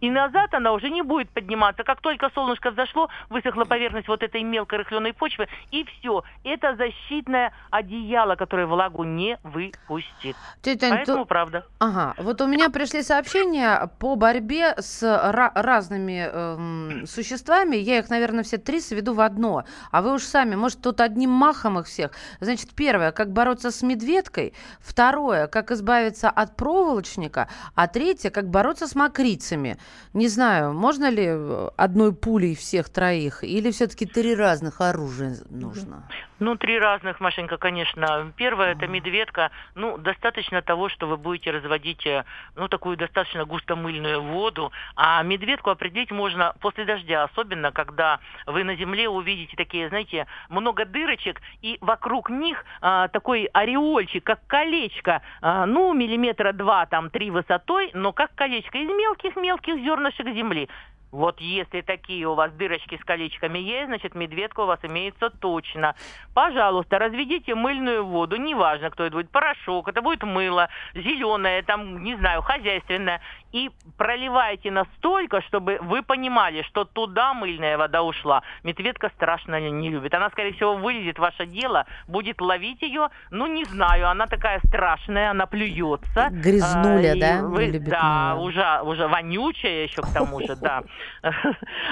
И 0.00 0.10
назад 0.10 0.54
она 0.54 0.72
уже 0.72 0.90
не 0.90 1.02
будет 1.02 1.30
подниматься. 1.30 1.84
Как 1.84 2.00
только 2.00 2.30
солнышко 2.34 2.70
взошло, 2.70 3.08
высохла 3.28 3.64
поверхность 3.64 4.08
вот 4.08 4.22
этой 4.22 4.42
мелкой 4.42 4.80
рыхленой 4.80 5.12
почвы, 5.12 5.48
и 5.70 5.84
все. 5.84 6.22
Это 6.44 6.76
защитное 6.76 7.52
одеяло, 7.70 8.36
которое 8.36 8.66
влагу 8.66 9.04
не 9.04 9.38
выпустит. 9.42 10.36
Тетя 10.62 10.90
Поэтому 10.90 11.18
то- 11.18 11.24
правда. 11.26 11.66
Ага, 11.78 12.14
вот 12.18 12.40
у 12.40 12.46
меня 12.46 12.70
пришли 12.70 13.02
сообщения 13.02 13.90
по 13.98 14.16
борьбе 14.16 14.74
с 14.78 15.02
ра- 15.02 15.52
разными 15.54 16.28
эм, 16.32 17.06
существами. 17.06 17.76
Я 17.76 17.98
их, 17.98 18.10
наверное, 18.10 18.44
все 18.44 18.58
три 18.58 18.80
сведу 18.80 19.14
в 19.14 19.20
одно. 19.20 19.64
А 19.90 20.02
вы 20.02 20.14
уж 20.14 20.22
сами, 20.22 20.54
может, 20.54 20.82
тут 20.82 21.00
одним 21.00 21.30
махом 21.30 21.78
их 21.78 21.86
всех. 21.86 22.12
Значит, 22.40 22.70
первое, 22.74 23.12
как 23.12 23.32
бороться 23.32 23.70
с 23.70 23.82
медведкой. 23.82 24.54
Второе, 24.80 25.46
как 25.46 25.70
избавиться 25.70 26.30
от 26.30 26.56
проволочника. 26.56 27.48
А 27.74 27.86
третье, 27.88 28.30
как 28.30 28.48
бороться 28.48 28.86
с 28.86 28.94
мокрицами. 28.94 29.71
Не 30.12 30.28
знаю, 30.28 30.72
можно 30.72 31.10
ли 31.10 31.26
э, 31.28 31.68
одной 31.76 32.14
пулей 32.14 32.54
всех 32.54 32.88
троих? 32.88 33.44
Или 33.44 33.70
все-таки 33.70 34.06
три 34.06 34.34
разных 34.34 34.80
оружия 34.80 35.36
нужно? 35.50 36.08
Ну, 36.38 36.56
три 36.56 36.78
разных, 36.78 37.20
Машенька, 37.20 37.56
конечно. 37.56 38.32
Первое, 38.36 38.72
это 38.72 38.88
медведка. 38.88 39.52
Ну, 39.76 39.96
достаточно 39.96 40.60
того, 40.60 40.88
что 40.88 41.06
вы 41.06 41.16
будете 41.16 41.52
разводить, 41.52 42.04
э, 42.04 42.24
ну, 42.56 42.66
такую 42.68 42.96
достаточно 42.96 43.44
густомыльную 43.44 44.20
воду. 44.20 44.72
А 44.96 45.22
медведку 45.22 45.70
определить 45.70 46.10
можно 46.10 46.54
после 46.60 46.84
дождя, 46.84 47.22
особенно 47.22 47.70
когда 47.70 48.18
вы 48.46 48.64
на 48.64 48.74
земле 48.74 49.08
увидите 49.08 49.56
такие, 49.56 49.88
знаете, 49.88 50.26
много 50.48 50.84
дырочек, 50.84 51.40
и 51.60 51.78
вокруг 51.80 52.28
них 52.28 52.64
а, 52.80 53.08
такой 53.08 53.48
ореольчик, 53.52 54.24
как 54.24 54.40
колечко, 54.46 55.22
а, 55.40 55.66
ну, 55.66 55.92
миллиметра 55.92 56.52
два, 56.52 56.86
там, 56.86 57.10
три 57.10 57.30
высотой, 57.30 57.90
но 57.94 58.12
как 58.12 58.34
колечко 58.34 58.78
из 58.78 58.88
мелких-мелких 58.88 59.36
зернышек 59.64 60.26
земли. 60.28 60.68
Вот 61.12 61.42
если 61.42 61.82
такие 61.82 62.26
у 62.26 62.34
вас 62.34 62.50
дырочки 62.52 62.96
с 62.96 63.04
колечками 63.04 63.58
есть, 63.58 63.88
значит 63.88 64.14
медведка 64.14 64.60
у 64.60 64.66
вас 64.66 64.78
имеется 64.82 65.28
точно. 65.28 65.94
Пожалуйста, 66.32 66.98
разведите 66.98 67.54
мыльную 67.54 68.06
воду, 68.06 68.36
неважно, 68.36 68.90
кто 68.90 69.04
это 69.04 69.16
будет, 69.16 69.30
порошок, 69.30 69.88
это 69.88 70.00
будет 70.00 70.22
мыло, 70.22 70.70
зеленое, 70.94 71.62
там, 71.64 72.02
не 72.02 72.16
знаю, 72.16 72.40
хозяйственное, 72.40 73.20
и 73.52 73.70
проливайте 73.98 74.70
настолько, 74.70 75.40
чтобы 75.42 75.78
вы 75.82 76.02
понимали, 76.02 76.62
что 76.62 76.84
туда 76.84 77.34
мыльная 77.34 77.76
вода 77.78 78.02
ушла. 78.02 78.42
Медведка 78.64 79.10
страшно 79.10 79.60
не 79.60 79.90
любит. 79.90 80.14
Она, 80.14 80.30
скорее 80.30 80.52
всего, 80.54 80.74
вылезет 80.74 81.18
в 81.18 81.20
ваше 81.20 81.46
дело, 81.46 81.86
будет 82.08 82.40
ловить 82.40 82.82
ее, 82.82 83.08
ну, 83.30 83.46
не 83.46 83.64
знаю, 83.64 84.08
она 84.08 84.26
такая 84.26 84.60
страшная, 84.66 85.30
она 85.30 85.46
плюется. 85.46 86.28
Грязнуля, 86.30 87.12
А, 87.12 87.20
да, 87.20 87.46
вы- 87.46 87.66
любит 87.66 87.84
да, 87.84 88.32
мыло. 88.34 88.46
уже, 88.46 88.80
уже 88.82 89.06
вонючая 89.08 89.84
еще 89.84 90.02
к 90.02 90.12
тому 90.12 90.40
же, 90.40 90.56
да. 90.56 90.82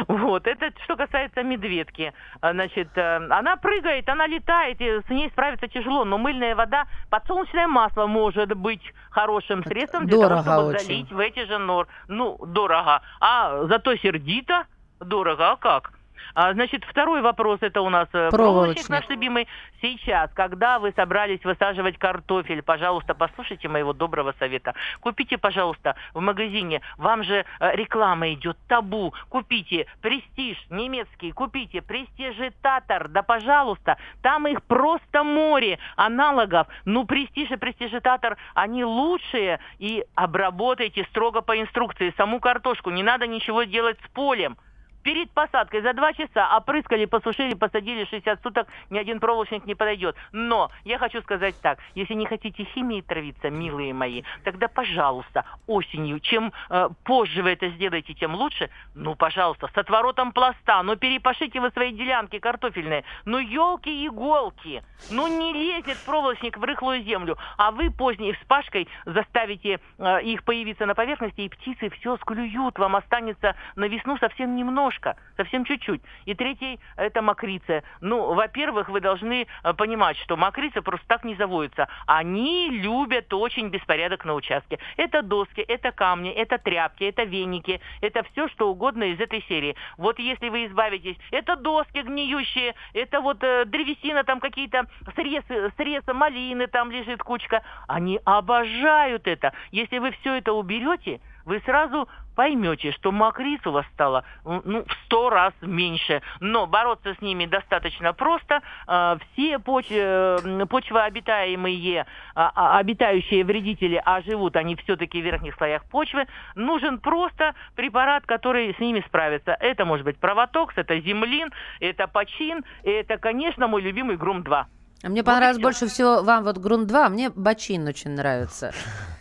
Вот, 0.09 0.47
это 0.47 0.71
что 0.85 0.97
касается 0.97 1.43
медведки. 1.43 2.13
А, 2.41 2.53
Значит, 2.53 2.89
э, 2.97 3.17
она 3.31 3.57
прыгает, 3.57 4.09
она 4.09 4.27
летает, 4.27 4.81
и 4.81 5.01
с 5.07 5.09
ней 5.09 5.31
справиться 5.31 5.67
тяжело, 5.69 6.05
но 6.05 6.19
мыльная 6.19 6.55
вода, 6.55 6.87
подсолнечное 7.11 7.67
масло 7.69 8.07
может 8.07 8.55
быть 8.55 8.83
хорошим 9.11 9.65
средством 9.65 10.07
для 10.07 10.17
того, 10.19 10.43
чтобы 10.43 10.79
залить 10.79 11.11
в 11.13 11.19
эти 11.19 11.45
же 11.47 11.50
нор. 11.59 11.87
Ну, 12.09 12.39
дорого. 12.47 13.01
А 13.21 13.67
зато 13.67 13.97
сердито, 13.97 14.63
дорого, 15.01 15.45
а 15.45 15.57
как? 15.57 15.93
А, 16.35 16.53
значит, 16.53 16.85
второй 16.85 17.23
вопрос, 17.23 17.59
это 17.63 17.83
у 17.83 17.91
нас 17.91 18.09
э, 18.13 18.31
проволочник 18.31 18.89
наш 18.89 19.09
любимый. 19.09 19.49
Сейчас, 19.81 20.31
когда 20.35 20.79
вы 20.79 20.93
собрались 20.93 21.45
высаживать 21.45 21.99
картофель, 21.99 22.63
пожалуйста, 22.63 23.15
послушайте 23.15 23.69
моего 23.69 23.93
доброго 23.93 24.35
совета. 24.39 24.75
Купите, 25.01 25.39
пожалуйста, 25.39 25.97
в 26.15 26.21
магазине, 26.21 26.83
вам 26.99 27.25
же 27.25 27.45
э, 27.61 27.77
реклама 27.77 28.33
идет, 28.33 28.57
табу, 28.69 29.15
купите 29.29 29.87
престиж 30.03 30.57
немецкий, 30.71 31.33
купите 31.33 31.83
престижитатор, 31.83 33.09
да, 33.09 33.23
пожалуйста, 33.23 33.97
там 34.23 34.47
их 34.47 34.63
просто 34.63 35.23
море 35.23 35.79
аналогов. 35.97 36.67
Ну, 36.85 37.05
престиж 37.05 37.51
и 37.51 37.57
престижитатор, 37.57 38.37
они 38.55 38.85
лучшие, 38.85 39.61
и 39.79 40.05
обработайте 40.15 41.05
строго 41.05 41.41
по 41.41 41.61
инструкции 41.61 42.15
саму 42.17 42.41
картошку, 42.41 42.91
не 42.91 43.03
надо 43.03 43.27
ничего 43.27 43.65
делать 43.65 43.99
с 44.05 44.09
полем. 44.11 44.57
Перед 45.03 45.31
посадкой 45.31 45.81
за 45.81 45.95
два 45.95 46.13
часа 46.13 46.57
опрыскали, 46.57 47.07
посушили, 47.07 47.55
посадили 47.55 48.05
60 48.05 48.43
суток, 48.43 48.69
ни 48.91 48.99
один 48.99 49.19
проволочник 49.19 49.65
не 49.65 49.75
подойдет. 49.75 50.15
Но 50.33 50.71
я 50.85 50.99
хочу 50.99 51.23
сказать 51.23 51.55
так, 51.63 51.79
если 51.95 52.15
не 52.15 52.27
хотите 52.27 52.65
химией 52.65 53.03
травиться, 53.03 53.49
милые 53.49 53.95
мои, 53.95 54.23
тогда, 54.45 54.69
пожалуйста, 54.69 55.45
осенью, 55.67 56.21
чем 56.21 56.53
э, 56.69 56.89
позже 57.05 57.43
вы 57.43 57.51
это 57.51 57.69
сделаете, 57.71 58.13
тем 58.13 58.35
лучше. 58.35 58.71
Ну, 58.95 59.15
пожалуйста, 59.15 59.69
с 59.69 59.79
отворотом 59.79 60.33
пласта, 60.33 60.83
ну 60.83 60.97
перепашите 60.97 61.61
вы 61.61 61.71
свои 61.71 61.93
делянки 61.93 62.39
картофельные. 62.39 63.05
Ну, 63.25 63.39
елки-иголки, 63.39 64.83
ну 65.11 65.29
не 65.29 65.53
лезет 65.55 65.99
проволочник 66.05 66.59
в 66.59 66.65
рыхлую 66.65 67.03
землю, 67.03 67.39
а 67.57 67.71
вы 67.71 67.91
поздней 67.91 68.35
вспашкой 68.35 68.87
заставите 69.07 69.81
э, 69.99 70.23
их 70.23 70.45
появиться 70.45 70.85
на 70.85 70.95
поверхности, 70.95 71.41
и 71.41 71.49
птицы 71.49 71.89
все 71.91 72.19
склюют, 72.19 72.79
вам 72.79 72.97
останется 72.97 73.57
на 73.77 73.87
весну 73.87 74.19
совсем 74.19 74.55
немножко, 74.91 75.17
совсем 75.37 75.65
чуть-чуть. 75.65 76.03
И 76.27 76.35
третий– 76.35 76.81
это 76.97 77.23
мокрицы. 77.23 77.83
Ну, 78.01 78.35
во-первых, 78.35 78.89
вы 78.89 79.01
должны 79.01 79.47
э, 79.63 79.75
понимать, 79.75 80.17
что 80.19 80.37
мокрицы 80.37 80.83
просто 80.83 81.07
так 81.07 81.25
не 81.25 81.35
заводятся. 81.37 81.89
Они 82.07 82.71
любят 82.71 83.33
очень 83.33 83.69
беспорядок 83.69 84.25
на 84.25 84.35
участке. 84.35 84.79
Это 84.97 85.23
доски, 85.23 85.61
это 85.61 85.93
камни, 85.93 86.31
это 86.31 86.59
тряпки, 86.59 87.05
это 87.05 87.25
веники, 87.25 87.81
это 88.01 88.23
все, 88.33 88.49
что 88.49 88.71
угодно 88.71 89.05
из 89.05 89.21
этой 89.21 89.43
серии. 89.49 89.77
Вот 89.97 90.19
если 90.19 90.49
вы 90.49 90.67
избавитесь, 90.67 91.17
это 91.31 91.57
доски 91.57 92.03
гниющие, 92.03 92.75
это 92.95 93.21
вот 93.21 93.43
э, 93.43 93.65
древесина, 93.67 94.25
там 94.25 94.41
какие-то 94.41 94.87
срезы, 95.15 95.73
срезы 95.77 96.13
малины, 96.13 96.67
там 96.67 96.91
лежит 96.91 97.23
кучка. 97.23 97.63
Они 97.89 98.21
обожают 98.25 99.27
это. 99.27 99.53
Если 99.71 99.99
вы 99.99 100.11
все 100.13 100.35
это 100.35 100.53
уберете, 100.53 101.21
вы 101.51 101.61
сразу 101.65 102.09
поймете, 102.37 102.93
что 102.93 103.11
мокриц 103.11 103.67
у 103.67 103.73
вас 103.73 103.85
стало 103.93 104.25
ну, 104.45 104.85
в 104.85 104.93
сто 105.05 105.31
раз 105.31 105.53
меньше. 105.61 106.23
Но 106.39 106.69
бороться 106.69 107.13
с 107.19 107.21
ними 107.21 107.47
достаточно 107.47 108.13
просто. 108.13 108.61
А, 108.87 109.19
Все 109.33 109.59
поч- 109.59 109.91
э, 109.91 110.39
почвообитаемые, 110.69 112.07
а, 112.37 112.53
а, 112.55 112.79
обитающие 112.79 113.45
вредители, 113.45 114.01
а 114.05 114.23
живут 114.23 114.55
они 114.55 114.77
все-таки 114.77 115.21
в 115.21 115.25
верхних 115.25 115.57
слоях 115.57 115.85
почвы, 115.87 116.29
нужен 116.55 117.01
просто 117.01 117.55
препарат, 117.75 118.25
который 118.27 118.73
с 118.73 118.79
ними 118.79 119.03
справится. 119.09 119.57
Это 119.59 119.85
может 119.85 120.05
быть 120.05 120.19
провотокс, 120.19 120.75
это 120.79 121.01
землин, 121.01 121.51
это 121.81 122.07
почин, 122.07 122.65
это, 122.85 123.19
конечно, 123.19 123.67
мой 123.67 123.83
любимый 123.83 124.17
Грум-2. 124.17 124.65
А 125.03 125.09
Мне 125.09 125.25
понравилось 125.25 125.59
больше 125.61 125.89
всего 125.89 126.23
вам 126.23 126.45
вот 126.45 126.59
грунт 126.59 126.87
2, 126.87 127.07
а 127.07 127.09
мне 127.09 127.31
бачин 127.31 127.89
очень 127.89 128.11
нравится. 128.13 128.73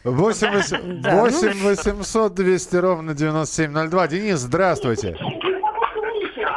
8 0.04 0.52
восемь- 0.52 1.02
Да. 1.02 1.16
8 1.22 1.64
800 1.64 2.34
200 2.34 2.76
ровно 2.78 3.14
9702. 3.14 4.08
Денис, 4.08 4.38
здравствуйте. 4.40 5.18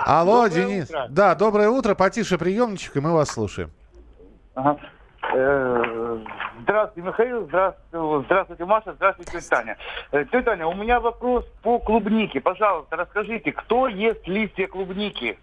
Алло, 0.05 0.45
Доброе 0.49 0.67
Денис. 0.67 0.89
утро. 0.91 1.07
Да, 1.11 1.35
доброе 1.35 1.69
утро. 1.69 1.95
Потише 1.95 2.39
приемничек, 2.39 2.97
и 2.97 3.01
мы 3.01 3.13
вас 3.13 3.29
слушаем. 3.31 3.71
Ага. 4.55 4.77
Э, 5.35 6.19
Здравствуйте, 6.63 7.09
Михаил. 7.09 7.47
Здравствуйте, 7.47 8.25
здравствуйте, 8.27 8.65
Маша. 8.65 8.93
Здравствуйте, 8.95 9.41
Таня. 9.49 9.77
Э, 10.13 10.25
Тетя 10.25 10.43
Таня, 10.43 10.67
у 10.67 10.75
меня 10.75 11.01
вопрос 11.01 11.45
по 11.63 11.79
клубнике. 11.79 12.41
Пожалуйста, 12.41 12.97
расскажите, 12.97 13.53
кто 13.53 13.89
ест 13.89 14.27
листья 14.27 14.67
клубники? 14.67 15.39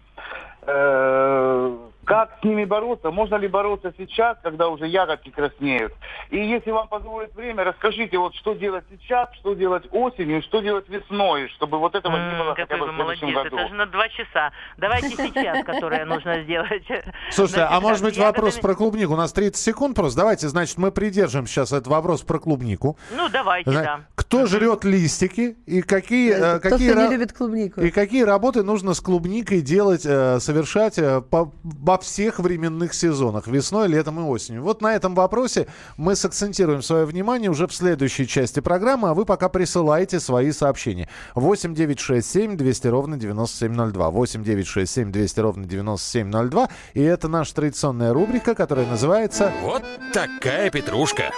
Как 2.04 2.30
с 2.40 2.44
ними 2.44 2.64
бороться? 2.64 3.10
Можно 3.10 3.36
ли 3.36 3.46
бороться 3.46 3.92
сейчас, 3.96 4.36
когда 4.42 4.68
уже 4.68 4.86
ягодки 4.86 5.30
краснеют? 5.30 5.92
И 6.30 6.38
если 6.38 6.70
вам 6.70 6.88
позволит 6.88 7.34
время, 7.34 7.62
расскажите, 7.64 8.18
вот 8.18 8.34
что 8.34 8.54
делать 8.54 8.84
сейчас, 8.90 9.28
что 9.34 9.54
делать 9.54 9.84
осенью, 9.92 10.42
что 10.42 10.60
делать 10.60 10.88
весной, 10.88 11.48
чтобы 11.50 11.78
вот 11.78 11.94
этого 11.94 12.16
не 12.16 12.38
было 12.38 12.54
хотя 12.54 12.76
бы 12.76 12.86
в 12.86 12.92
молодец, 12.92 13.18
следующем 13.20 13.42
году. 13.44 13.56
это 13.58 13.68
же 13.68 13.74
на 13.74 13.86
два 13.86 14.08
часа. 14.08 14.50
Давайте 14.78 15.10
сейчас, 15.10 15.64
которое 15.66 16.04
нужно 16.04 16.42
сделать. 16.42 16.82
Слушайте, 17.30 17.62
а 17.62 17.80
может 17.80 18.02
быть 18.02 18.16
вопрос 18.18 18.58
про 18.58 18.74
клубнику? 18.74 19.12
У 19.12 19.16
нас 19.16 19.32
30 19.32 19.56
секунд 19.56 19.94
просто. 19.96 20.18
Давайте, 20.20 20.48
значит, 20.48 20.78
мы 20.78 20.90
придержим 20.92 21.46
сейчас 21.46 21.70
этот 21.72 21.86
вопрос 21.88 22.22
про 22.22 22.38
клубнику. 22.38 22.96
Ну, 23.14 23.28
давайте, 23.28 23.70
да. 23.70 24.00
Кто 24.14 24.46
жрет 24.46 24.84
листики 24.84 25.56
и 25.66 25.82
какие, 25.82 26.56
э, 26.56 26.58
какие, 26.60 26.94
не 26.94 27.08
любит 27.10 27.32
клубнику. 27.32 27.80
и 27.80 27.90
какие 27.90 28.22
работы 28.22 28.62
нужно 28.62 28.94
с 28.94 29.00
клубникой 29.00 29.60
делать, 29.60 30.04
э, 30.06 30.40
совершать 30.40 30.98
э, 30.98 31.20
по- 31.20 31.52
во 31.90 31.98
всех 31.98 32.38
временных 32.38 32.94
сезонах, 32.94 33.48
весной, 33.48 33.88
летом 33.88 34.20
и 34.20 34.22
осенью? 34.22 34.62
Вот 34.62 34.80
на 34.80 34.94
этом 34.94 35.16
вопросе 35.16 35.66
мы 35.96 36.14
сакцентируем 36.14 36.82
свое 36.82 37.04
внимание 37.04 37.50
уже 37.50 37.66
в 37.66 37.74
следующей 37.74 38.28
части 38.28 38.60
программы, 38.60 39.08
а 39.08 39.14
вы 39.14 39.24
пока 39.24 39.48
присылайте 39.48 40.20
свои 40.20 40.52
сообщения. 40.52 41.08
8 41.34 41.74
967 41.74 42.56
200 42.56 42.86
ровно 42.86 43.16
9702. 43.16 44.10
8 44.10 44.44
967 44.44 45.10
200 45.10 45.40
ровно 45.40 45.64
9702. 45.66 46.68
И 46.94 47.02
это 47.02 47.26
наша 47.26 47.56
традиционная 47.56 48.12
рубрика, 48.12 48.54
которая 48.54 48.86
называется... 48.86 49.52
Вот 49.62 49.82
такая 50.12 50.70
петрушка. 50.70 51.32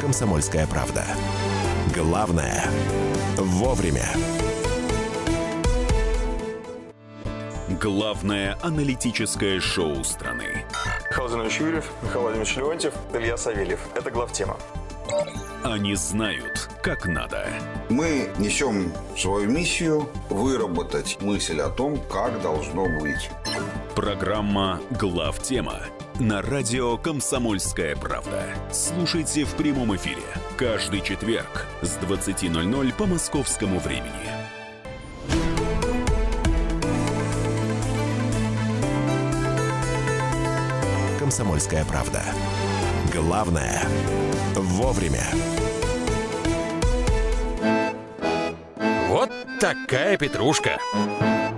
«Комсомольская 0.00 0.66
правда». 0.68 1.04
Главное– 1.94 2.64
вовремя. 3.36 4.08
Главное 7.80 8.56
аналитическое 8.62 9.60
шоу 9.60 10.04
страны. 10.04 10.64
Михаил 11.10 11.28
Владимирович 11.28 11.60
Юрьев, 11.60 11.90
Михаил 12.02 12.20
Владимирович 12.22 12.56
Леонтьев, 12.56 12.94
Илья 13.12 13.36
Савельев. 13.36 13.80
Это 13.94 14.10
главтема. 14.10 14.56
Они 15.62 15.94
знают, 15.94 16.68
как 16.82 17.06
надо. 17.06 17.46
Мы 17.88 18.30
несем 18.38 18.92
свою 19.16 19.50
миссию 19.50 20.08
выработать 20.28 21.18
мысль 21.20 21.60
о 21.60 21.70
том, 21.70 21.98
как 22.10 22.40
должно 22.42 22.86
быть. 23.00 23.30
Программа 23.94 24.80
«Главтема» 24.90 25.80
на 26.20 26.42
радио 26.42 26.96
«Комсомольская 26.96 27.96
правда». 27.96 28.44
Слушайте 28.70 29.44
в 29.44 29.52
прямом 29.54 29.94
эфире 29.96 30.22
каждый 30.56 31.00
четверг 31.00 31.66
с 31.82 31.96
20.00 31.98 32.94
по 32.94 33.06
московскому 33.06 33.80
времени. 33.80 34.10
«Комсомольская 41.18 41.84
правда». 41.84 42.22
Главное– 43.12 43.82
вовремя. 44.54 45.24
Вот 49.08 49.30
такая 49.60 50.16
петрушка. 50.16 50.78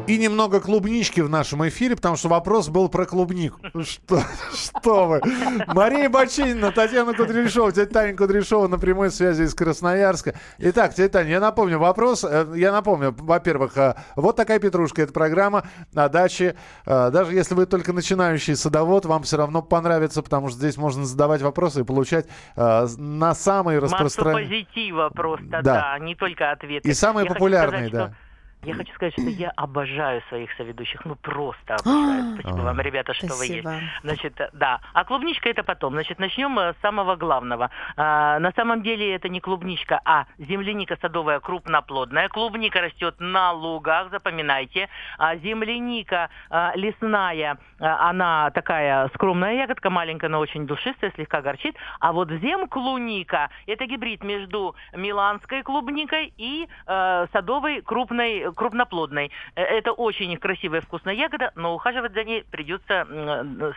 И 0.06 0.18
немного 0.18 0.60
клубнички 0.60 1.20
в 1.20 1.28
нашем 1.28 1.66
эфире, 1.68 1.96
потому 1.96 2.14
что 2.16 2.28
вопрос 2.28 2.68
был 2.68 2.88
про 2.88 3.06
клубнику. 3.06 3.58
Что, 3.82 4.22
что 4.54 5.06
вы? 5.06 5.20
Мария 5.66 6.08
Бочинина, 6.08 6.70
Татьяна 6.70 7.12
Кудряшова, 7.12 7.72
тетя 7.72 7.92
Таня 7.92 8.16
Кудряшова 8.16 8.68
на 8.68 8.78
прямой 8.78 9.10
связи 9.10 9.42
из 9.42 9.54
Красноярска. 9.54 10.34
Итак, 10.58 10.94
тетя 10.94 11.08
Таня, 11.08 11.30
я 11.30 11.40
напомню 11.40 11.78
вопрос. 11.80 12.24
Э, 12.24 12.46
Я 12.54 12.70
напомню, 12.70 13.14
во-первых, 13.18 13.76
э, 13.76 13.96
вот 14.14 14.36
такая 14.36 14.60
петрушка. 14.60 15.02
Это 15.02 15.12
программа 15.12 15.64
о 15.94 16.08
даче. 16.08 16.54
Э, 16.86 17.10
Даже 17.10 17.34
если 17.34 17.54
вы 17.54 17.66
только 17.66 17.92
начинающий 17.92 18.54
садовод, 18.54 19.06
вам 19.06 19.24
все 19.24 19.36
равно 19.38 19.60
понравится, 19.60 20.22
потому 20.22 20.48
что 20.50 20.58
здесь 20.58 20.76
можно 20.76 21.04
задавать 21.04 21.42
вопросы 21.42 21.80
и 21.80 21.84
получать 21.84 22.26
на 22.56 23.34
самые 23.34 23.80
распространенные... 23.80 24.46
позитива 24.48 25.08
просто, 25.08 25.46
Да. 25.50 25.60
да, 25.62 25.98
не 25.98 26.14
только 26.14 26.52
ответы. 26.52 26.88
И 26.88 26.94
самые 26.94 27.26
Я 27.26 27.32
популярные, 27.32 27.88
сказать, 27.88 27.92
да. 27.92 28.14
что- 28.14 28.25
Я 28.66 28.74
хочу 28.74 28.92
сказать, 28.94 29.12
что 29.12 29.22
я 29.22 29.50
обожаю 29.50 30.22
своих 30.28 30.50
соведущих, 30.54 31.04
ну 31.04 31.14
просто 31.14 31.76
обожаю. 31.76 32.34
Спасибо 32.34 32.62
А. 32.62 32.64
вам, 32.64 32.80
ребята, 32.80 33.14
что 33.14 33.28
вы 33.28 33.46
есть. 33.46 33.60
Спасибо. 33.60 33.80
Значит, 34.02 34.40
да. 34.54 34.80
А 34.92 35.04
клубничка 35.04 35.48
это 35.48 35.62
потом. 35.62 35.92
Значит, 35.92 36.18
начнем 36.18 36.58
э, 36.58 36.74
с 36.74 36.80
самого 36.82 37.14
главного. 37.14 37.70
А, 37.96 38.40
на 38.40 38.50
самом 38.52 38.82
деле 38.82 39.14
это 39.14 39.28
не 39.28 39.40
клубничка, 39.40 40.00
а 40.04 40.26
земляника 40.38 40.98
садовая 41.00 41.38
крупноплодная. 41.38 42.28
Клубника 42.28 42.80
растет 42.80 43.14
на 43.20 43.52
лугах, 43.52 44.10
запоминайте. 44.10 44.88
А 45.16 45.36
земляника 45.36 46.28
а, 46.50 46.72
лесная, 46.74 47.58
а, 47.78 48.10
она 48.10 48.50
такая 48.50 49.08
скромная 49.14 49.54
ягодка, 49.54 49.90
маленькая, 49.90 50.28
но 50.28 50.40
очень 50.40 50.66
душистая, 50.66 51.12
слегка 51.12 51.40
горчит. 51.40 51.76
А 52.00 52.12
вот 52.12 52.30
земклуника 52.30 53.50
это 53.68 53.86
гибрид 53.86 54.24
между 54.24 54.74
миланской 54.92 55.62
клубникой 55.62 56.32
и 56.36 56.66
э, 56.86 57.26
садовой 57.32 57.82
крупной, 57.82 58.52
крупноплодной. 58.56 59.30
Э, 59.54 59.62
Это 59.62 59.92
очень 59.92 60.36
красивая 60.38 60.80
вкусная 60.80 61.14
ягода, 61.14 61.52
но 61.54 61.74
ухаживать 61.74 62.12
за 62.12 62.24
ней 62.24 62.44
придется 62.50 63.06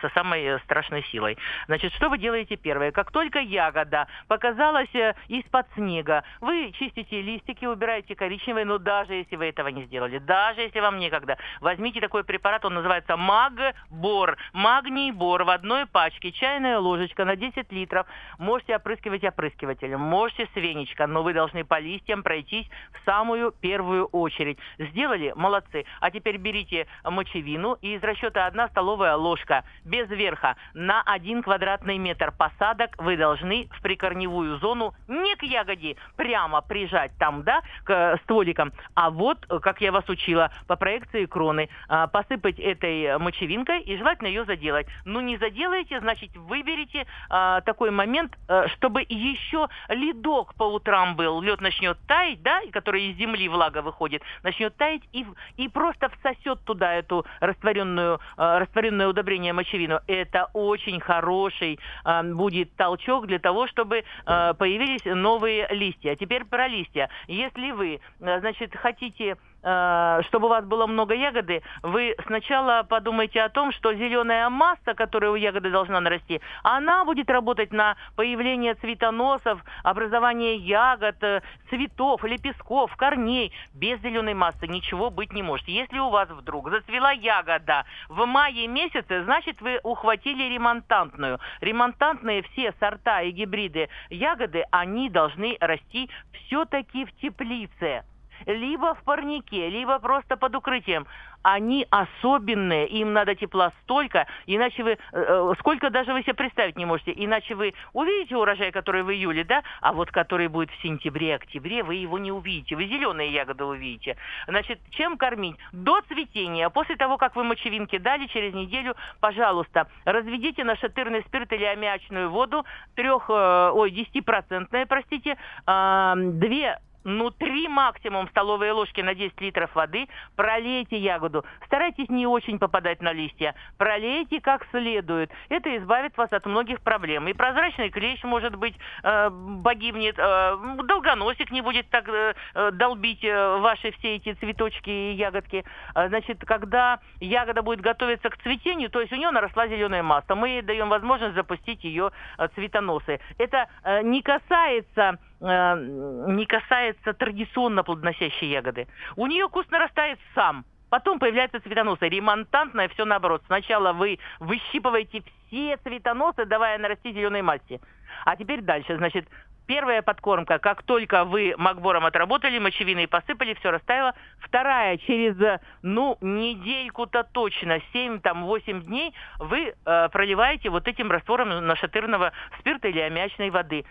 со 0.00 0.08
самой 0.14 0.42
э, 0.42 0.58
страшной 0.64 1.04
силой. 1.12 1.38
Значит, 1.66 1.92
что 1.92 2.08
вы 2.08 2.18
делаете 2.18 2.56
первое? 2.56 2.90
Как 2.90 3.12
только 3.12 3.38
ягода 3.38 4.08
показалась 4.26 4.92
э, 4.94 5.14
из-под 5.28 5.66
снега, 5.74 6.24
вы 6.40 6.72
чистите 6.72 7.20
листики, 7.20 7.66
убираете 7.66 8.16
коричневые, 8.16 8.64
но 8.64 8.78
даже 8.78 9.14
если 9.14 9.36
вы 9.36 9.46
этого 9.46 9.68
не 9.68 9.84
сделали, 9.84 10.18
даже 10.18 10.62
если 10.62 10.80
вам 10.80 10.98
некогда, 10.98 11.36
возьмите 11.60 12.00
такой 12.00 12.24
препарат, 12.24 12.64
он 12.64 12.74
называется 12.74 13.16
Магбор. 13.16 14.36
Магний 14.52 15.12
бор 15.12 15.44
в 15.44 15.50
одной 15.50 15.86
пачке, 15.86 16.32
чайная 16.32 16.78
ложечка 16.78 17.24
на 17.24 17.36
10 17.36 17.70
литров. 17.72 18.06
Можете 18.38 18.76
опрыскивать 18.76 19.24
опрыскивателем, 19.24 20.00
можете 20.00 20.48
с 20.52 20.56
веничка, 20.56 21.06
но 21.06 21.22
вы 21.22 21.34
должны 21.34 21.64
по 21.64 21.78
листьям 21.78 22.22
пройтись 22.22 22.68
в 22.92 23.04
самую 23.04 23.52
первую 23.52 24.06
очередь. 24.06 24.58
Сделали? 24.78 25.32
Молодцы. 25.36 25.84
А 26.00 26.10
теперь 26.10 26.36
берите 26.36 26.86
мочевину 27.04 27.78
и 27.80 27.94
из 27.94 28.02
расчета 28.02 28.46
1 28.46 28.68
столовая 28.68 29.16
ложка 29.16 29.64
без 29.84 30.08
верха 30.10 30.56
на 30.74 31.02
1 31.02 31.42
квадратный 31.42 31.98
метр 31.98 32.32
посадок 32.32 32.94
вы 32.98 33.16
должны 33.16 33.68
в 33.72 33.82
прикорневую 33.82 34.58
зону 34.58 34.94
не 35.08 35.34
к 35.36 35.42
ягоде 35.42 35.96
прямо 36.16 36.60
прижать 36.60 37.12
там, 37.18 37.42
да, 37.42 37.60
к 37.84 37.90
э, 37.90 38.16
стволикам, 38.24 38.72
а 38.94 39.10
вот, 39.10 39.38
э, 39.48 39.58
как 39.60 39.80
я 39.80 39.92
вас 39.92 40.08
учила, 40.08 40.50
по 40.66 40.76
проекции 40.76 41.26
кроны, 41.26 41.68
а, 41.88 42.06
посыпать 42.06 42.58
этой 42.58 43.18
мочевинкой 43.18 43.82
и 43.82 43.96
желательно 43.96 44.28
ее 44.28 44.44
заделать. 44.44 44.86
Ну, 45.04 45.20
не 45.20 45.36
заделаете, 45.36 46.00
значит, 46.00 46.36
выберите 46.36 47.06
а, 47.28 47.60
такой 47.62 47.90
момент, 47.90 48.36
э, 48.48 48.68
чтобы 48.76 49.04
еще 49.08 49.68
ледок 49.88 50.54
по 50.54 50.64
утрам 50.64 51.16
был. 51.16 51.40
Лед 51.40 51.60
начнет 51.60 51.98
таять, 52.06 52.42
да, 52.42 52.60
который 52.72 53.10
из 53.10 53.16
земли 53.16 53.48
влага 53.48 53.82
выходит, 53.82 54.22
начнет 54.50 54.76
таять 54.76 55.02
и, 55.12 55.24
и 55.56 55.68
просто 55.68 56.10
всосет 56.20 56.60
туда 56.64 56.94
эту 56.94 57.24
растворенную, 57.40 58.20
э, 58.36 58.58
растворенное 58.58 59.08
удобрение 59.08 59.52
мочевину. 59.52 60.00
Это 60.06 60.50
очень 60.52 61.00
хороший 61.00 61.78
э, 62.04 62.22
будет 62.34 62.74
толчок 62.76 63.26
для 63.26 63.38
того, 63.38 63.66
чтобы 63.68 63.98
э, 63.98 64.54
появились 64.54 65.04
новые 65.04 65.68
листья. 65.70 66.16
Теперь 66.16 66.44
про 66.44 66.66
листья. 66.68 67.08
Если 67.28 67.70
вы, 67.70 68.00
э, 68.20 68.40
значит, 68.40 68.74
хотите 68.76 69.36
чтобы 69.62 70.46
у 70.46 70.48
вас 70.48 70.64
было 70.64 70.86
много 70.86 71.14
ягоды, 71.14 71.62
вы 71.82 72.14
сначала 72.26 72.82
подумайте 72.82 73.42
о 73.42 73.48
том, 73.48 73.72
что 73.72 73.92
зеленая 73.94 74.48
масса, 74.48 74.94
которая 74.94 75.30
у 75.30 75.34
ягоды 75.34 75.70
должна 75.70 76.00
нарасти, 76.00 76.40
она 76.62 77.04
будет 77.04 77.28
работать 77.30 77.72
на 77.72 77.96
появление 78.16 78.74
цветоносов, 78.74 79.62
образование 79.82 80.56
ягод, 80.56 81.22
э, 81.22 81.42
цветов, 81.68 82.24
лепестков, 82.24 82.94
корней. 82.96 83.52
Без 83.74 84.00
зеленой 84.00 84.34
массы 84.34 84.66
ничего 84.66 85.10
быть 85.10 85.32
не 85.32 85.42
может. 85.42 85.68
Если 85.68 85.98
у 85.98 86.10
вас 86.10 86.28
вдруг 86.28 86.70
зацвела 86.70 87.12
ягода 87.12 87.84
в 88.08 88.24
мае 88.26 88.66
месяце, 88.66 89.24
значит 89.24 89.60
вы 89.60 89.80
ухватили 89.82 90.44
ремонтантную. 90.54 91.38
Ремонтантные 91.60 92.42
все 92.42 92.72
сорта 92.80 93.22
и 93.22 93.30
гибриды 93.30 93.88
ягоды, 94.08 94.64
они 94.70 95.10
должны 95.10 95.56
расти 95.60 96.10
все-таки 96.32 97.04
в 97.04 97.12
теплице. 97.16 98.04
Либо 98.46 98.94
в 98.94 99.02
парнике, 99.04 99.68
либо 99.68 99.98
просто 99.98 100.36
под 100.36 100.54
укрытием, 100.56 101.06
они 101.42 101.86
особенные, 101.90 102.86
им 102.88 103.12
надо 103.12 103.34
тепла 103.34 103.72
столько, 103.82 104.26
иначе 104.46 104.82
вы, 104.82 104.90
э, 104.92 104.96
э, 105.12 105.52
сколько 105.58 105.90
даже 105.90 106.12
вы 106.12 106.22
себе 106.22 106.34
представить 106.34 106.76
не 106.76 106.84
можете, 106.84 107.12
иначе 107.16 107.54
вы 107.54 107.72
увидите 107.92 108.36
урожай, 108.36 108.72
который 108.72 109.02
в 109.02 109.10
июле, 109.10 109.44
да, 109.44 109.62
а 109.80 109.92
вот 109.92 110.10
который 110.10 110.48
будет 110.48 110.70
в 110.70 110.82
сентябре, 110.82 111.36
октябре, 111.36 111.82
вы 111.82 111.94
его 111.94 112.18
не 112.18 112.32
увидите, 112.32 112.76
вы 112.76 112.86
зеленые 112.86 113.32
ягоды 113.32 113.64
увидите. 113.64 114.16
Значит, 114.46 114.80
чем 114.90 115.16
кормить? 115.16 115.56
До 115.72 116.00
цветения, 116.08 116.68
после 116.68 116.96
того, 116.96 117.16
как 117.16 117.36
вы 117.36 117.44
мочевинки 117.44 117.98
дали, 117.98 118.26
через 118.26 118.52
неделю, 118.52 118.94
пожалуйста, 119.20 119.88
разведите 120.04 120.64
на 120.64 120.76
шатырный 120.76 121.22
спирт 121.22 121.52
или 121.52 121.64
аммиачную 121.64 122.30
воду, 122.30 122.64
трех, 122.94 123.30
э, 123.30 123.70
ой, 123.72 123.90
10-процентные, 123.90 124.86
простите, 124.86 125.36
э, 125.66 126.12
две 126.16 126.78
ну, 127.04 127.30
три 127.30 127.68
максимум 127.68 128.28
столовые 128.28 128.72
ложки 128.72 129.00
на 129.00 129.14
10 129.14 129.40
литров 129.40 129.74
воды, 129.74 130.08
пролейте 130.36 130.98
ягоду. 130.98 131.44
Старайтесь 131.66 132.08
не 132.08 132.26
очень 132.26 132.58
попадать 132.58 133.00
на 133.00 133.12
листья. 133.12 133.54
Пролейте 133.78 134.40
как 134.40 134.66
следует. 134.70 135.30
Это 135.48 135.76
избавит 135.76 136.16
вас 136.16 136.32
от 136.32 136.46
многих 136.46 136.80
проблем. 136.80 137.28
И 137.28 137.32
прозрачный 137.32 137.90
клещ, 137.90 138.22
может 138.24 138.56
быть, 138.56 138.74
э, 139.02 139.30
погибнет, 139.64 140.16
э, 140.18 140.56
долгоносик 140.84 141.50
не 141.50 141.62
будет 141.62 141.88
так 141.90 142.08
э, 142.08 142.34
э 142.54 142.70
долбить 142.72 143.24
э, 143.24 143.58
ваши 143.58 143.92
все 143.92 144.16
эти 144.16 144.34
цветочки 144.34 144.90
и 144.90 145.12
ягодки. 145.12 145.64
Э, 145.94 146.08
значит, 146.08 146.44
когда 146.44 147.00
ягода 147.20 147.62
будет 147.62 147.80
готовиться 147.80 148.30
к 148.30 148.38
цветению, 148.38 148.90
то 148.90 149.00
есть 149.00 149.12
у 149.12 149.16
нее 149.16 149.30
наросла 149.30 149.68
зеленая 149.68 150.02
масса, 150.02 150.34
мы 150.34 150.48
ей 150.48 150.62
даем 150.62 150.88
возможность 150.88 151.34
запустить 151.34 151.84
ее 151.84 152.10
цветоносы. 152.54 153.20
Это 153.38 153.68
э, 153.84 154.02
не 154.02 154.22
касается 154.22 155.18
не 155.40 156.46
касается 156.46 157.14
традиционно 157.14 157.82
плодоносящей 157.82 158.48
ягоды. 158.48 158.86
У 159.16 159.26
нее 159.26 159.48
куст 159.48 159.70
нарастает 159.70 160.18
сам. 160.34 160.64
Потом 160.90 161.18
появляется 161.18 161.60
цветоносы. 161.60 162.08
Ремонтантное 162.08 162.88
все 162.88 163.04
наоборот. 163.04 163.42
Сначала 163.46 163.92
вы 163.92 164.18
выщипываете 164.40 165.22
все 165.46 165.76
цветоносы, 165.78 166.44
давая 166.44 166.78
нарасти 166.78 167.12
зеленой 167.12 167.42
массе. 167.42 167.80
А 168.24 168.36
теперь 168.36 168.60
дальше. 168.60 168.96
Значит, 168.96 169.26
первая 169.70 170.02
подкормка, 170.02 170.58
как 170.58 170.82
только 170.82 171.24
вы 171.24 171.54
макбором 171.56 172.04
отработали, 172.04 172.58
мочевиной 172.58 173.06
посыпали, 173.06 173.54
все 173.54 173.70
растаяло. 173.70 174.14
Вторая, 174.40 174.96
через, 174.98 175.60
ну, 175.82 176.18
недельку-то 176.20 177.22
точно, 177.22 177.78
7-8 177.94 178.82
дней, 178.82 179.14
вы 179.38 179.72
э, 179.72 180.08
проливаете 180.08 180.70
вот 180.70 180.88
этим 180.88 181.12
раствором 181.12 181.64
нашатырного 181.64 182.32
спирта 182.58 182.88
или 182.88 182.98
аммиачной 182.98 183.50
воды 183.50 183.84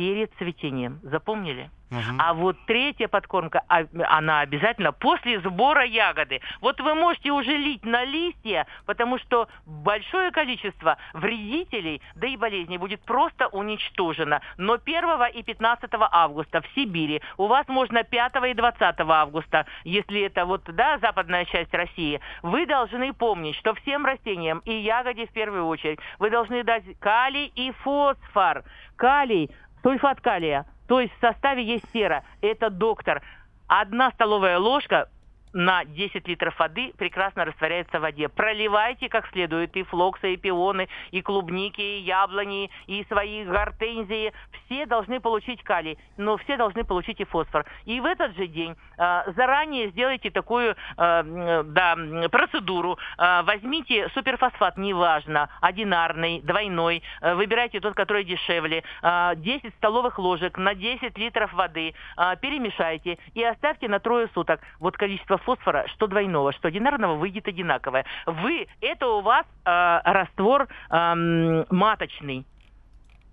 перед 0.00 0.32
цветением. 0.38 0.98
Запомнили? 1.02 1.68
Угу. 1.90 1.98
А 2.18 2.34
вот 2.34 2.56
третья 2.66 3.08
подкормка, 3.08 3.62
а, 3.68 3.84
она 4.08 4.40
обязательно 4.40 4.92
после 4.92 5.40
сбора 5.40 5.84
ягоды. 5.84 6.40
Вот 6.60 6.80
вы 6.80 6.94
можете 6.94 7.32
уже 7.32 7.50
лить 7.56 7.84
на 7.84 8.04
листья, 8.04 8.66
потому 8.86 9.18
что 9.18 9.48
большое 9.66 10.30
количество 10.30 10.96
вредителей, 11.12 12.00
да 12.14 12.28
и 12.28 12.36
болезней 12.36 12.78
будет 12.78 13.02
просто 13.02 13.48
уничтожено. 13.48 14.40
Но 14.56 14.74
1 14.74 15.04
и 15.34 15.42
15 15.42 15.90
августа 15.92 16.62
в 16.62 16.66
Сибири, 16.74 17.20
у 17.36 17.46
вас 17.46 17.66
можно 17.68 18.04
5 18.04 18.32
и 18.48 18.54
20 18.54 19.00
августа, 19.00 19.66
если 19.84 20.22
это 20.22 20.46
вот, 20.46 20.62
да, 20.64 20.98
западная 20.98 21.44
часть 21.44 21.74
России, 21.74 22.20
вы 22.42 22.66
должны 22.66 23.12
помнить, 23.12 23.56
что 23.56 23.74
всем 23.74 24.06
растениям 24.06 24.60
и 24.64 24.72
ягоде 24.72 25.26
в 25.26 25.32
первую 25.32 25.66
очередь 25.66 25.98
вы 26.20 26.30
должны 26.30 26.62
дать 26.62 26.84
калий 27.00 27.52
и 27.54 27.72
фосфор. 27.82 28.62
Калий 28.96 29.50
Сульфат 29.82 30.20
калия, 30.20 30.66
то 30.86 31.00
есть 31.00 31.12
в 31.16 31.20
составе 31.20 31.64
есть 31.64 31.84
сера. 31.92 32.24
Это 32.40 32.70
доктор. 32.70 33.22
Одна 33.66 34.10
столовая 34.10 34.58
ложка 34.58 35.08
на 35.52 35.84
10 35.84 36.26
литров 36.28 36.58
воды 36.58 36.92
прекрасно 36.96 37.44
растворяется 37.44 37.98
в 37.98 38.02
воде. 38.02 38.28
Проливайте 38.28 39.08
как 39.08 39.26
следует 39.28 39.76
и 39.76 39.82
флоксы, 39.82 40.34
и 40.34 40.36
пионы, 40.36 40.88
и 41.10 41.22
клубники, 41.22 41.80
и 41.80 42.00
яблони, 42.00 42.70
и 42.86 43.04
свои 43.08 43.44
гортензии. 43.44 44.32
Все 44.64 44.86
должны 44.86 45.20
получить 45.20 45.62
калий, 45.62 45.98
но 46.16 46.36
все 46.38 46.56
должны 46.56 46.84
получить 46.84 47.20
и 47.20 47.24
фосфор. 47.24 47.66
И 47.84 48.00
в 48.00 48.04
этот 48.04 48.36
же 48.36 48.46
день 48.46 48.76
э, 48.98 49.32
заранее 49.34 49.90
сделайте 49.90 50.30
такую 50.30 50.76
э, 50.96 51.62
да, 51.64 51.96
процедуру. 52.30 52.98
Э, 53.18 53.42
возьмите 53.42 54.08
суперфосфат, 54.10 54.76
неважно, 54.78 55.48
одинарный, 55.60 56.40
двойной. 56.42 57.02
Э, 57.20 57.34
выбирайте 57.34 57.80
тот, 57.80 57.94
который 57.94 58.24
дешевле. 58.24 58.84
Э, 59.02 59.32
10 59.36 59.74
столовых 59.74 60.18
ложек 60.18 60.56
на 60.58 60.74
10 60.74 61.18
литров 61.18 61.52
воды. 61.52 61.94
Э, 62.16 62.36
перемешайте 62.40 63.18
и 63.34 63.42
оставьте 63.42 63.88
на 63.88 63.98
трое 63.98 64.28
суток. 64.34 64.60
Вот 64.78 64.96
количество 64.96 65.39
фосфора, 65.40 65.86
что 65.88 66.06
двойного, 66.06 66.52
что 66.52 66.68
одинарного, 66.68 67.14
выйдет 67.14 67.48
одинаковое. 67.48 68.04
Вы, 68.26 68.66
это 68.80 69.06
у 69.06 69.20
вас 69.20 69.46
э, 69.64 70.00
раствор 70.04 70.68
э, 70.90 71.64
маточный. 71.70 72.46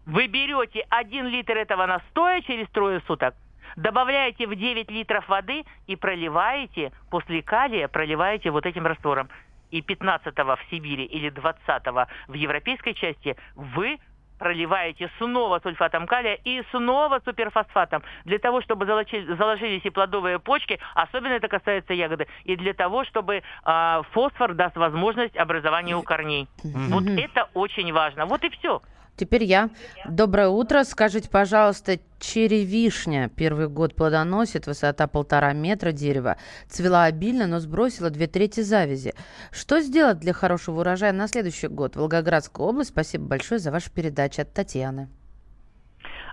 Вы 0.06 0.28
берете 0.28 0.86
1 0.90 1.28
литр 1.28 1.58
этого 1.58 1.86
настоя 1.86 2.42
через 2.42 2.70
трое 2.70 3.02
суток, 3.08 3.36
добавляете 3.76 4.48
в 4.48 4.56
9 4.56 4.90
литров 4.90 5.28
воды 5.28 5.66
и 5.86 5.96
проливаете, 5.96 6.92
после 7.10 7.42
калия 7.42 7.88
проливаете 7.88 8.52
вот 8.52 8.66
этим 8.66 8.86
раствором. 8.86 9.30
И 9.70 9.82
15 9.82 10.34
в 10.38 10.60
Сибири 10.72 11.04
или 11.04 11.30
20 11.30 11.86
в 12.28 12.34
европейской 12.34 12.94
части 12.94 13.36
вы 13.56 14.00
проливаете 14.38 15.10
снова 15.18 15.60
сульфатом 15.60 16.08
калия 16.08 16.36
и 16.44 16.64
снова 16.72 17.22
суперфосфатом 17.26 18.04
для 18.26 18.40
того, 18.40 18.62
чтобы 18.62 18.86
заложились 18.86 19.86
и 19.86 19.90
плодовые 19.90 20.40
почки, 20.40 20.80
особенно 20.96 21.34
это 21.34 21.48
касается 21.48 21.94
ягоды, 21.94 22.28
и 22.44 22.56
для 22.56 22.74
того, 22.74 23.04
чтобы 23.06 23.42
э, 23.66 24.02
фосфор 24.12 24.54
даст 24.54 24.76
возможность 24.78 25.36
образования 25.38 25.96
у 25.96 26.04
корней. 26.04 26.48
Вот 26.64 27.04
это 27.04 27.50
очень 27.54 27.92
важно. 27.94 28.26
Вот 28.26 28.44
и 28.44 28.50
все. 28.50 28.82
Теперь 29.18 29.44
я. 29.44 29.72
Доброе 30.08 30.48
утро. 30.50 30.84
Скажите, 30.84 31.28
пожалуйста, 31.28 32.00
черевишня 32.20 33.30
первый 33.36 33.68
год 33.68 33.96
плодоносит, 33.96 34.68
высота 34.68 35.08
полтора 35.08 35.54
метра 35.54 35.92
дерева, 35.92 36.38
цвела 36.70 37.06
обильно, 37.06 37.48
но 37.48 37.60
сбросила 37.60 38.12
две 38.12 38.28
трети 38.28 38.62
завязи. 38.62 39.16
Что 39.52 39.82
сделать 39.82 40.20
для 40.20 40.34
хорошего 40.34 40.82
урожая 40.82 41.14
на 41.14 41.28
следующий 41.28 41.68
год? 41.68 41.96
Волгоградская 41.96 42.66
область. 42.66 42.92
Спасибо 42.92 43.26
большое 43.26 43.60
за 43.60 43.72
вашу 43.72 43.92
передачу 43.92 44.44
от 44.44 44.54
Татьяны. 44.54 45.10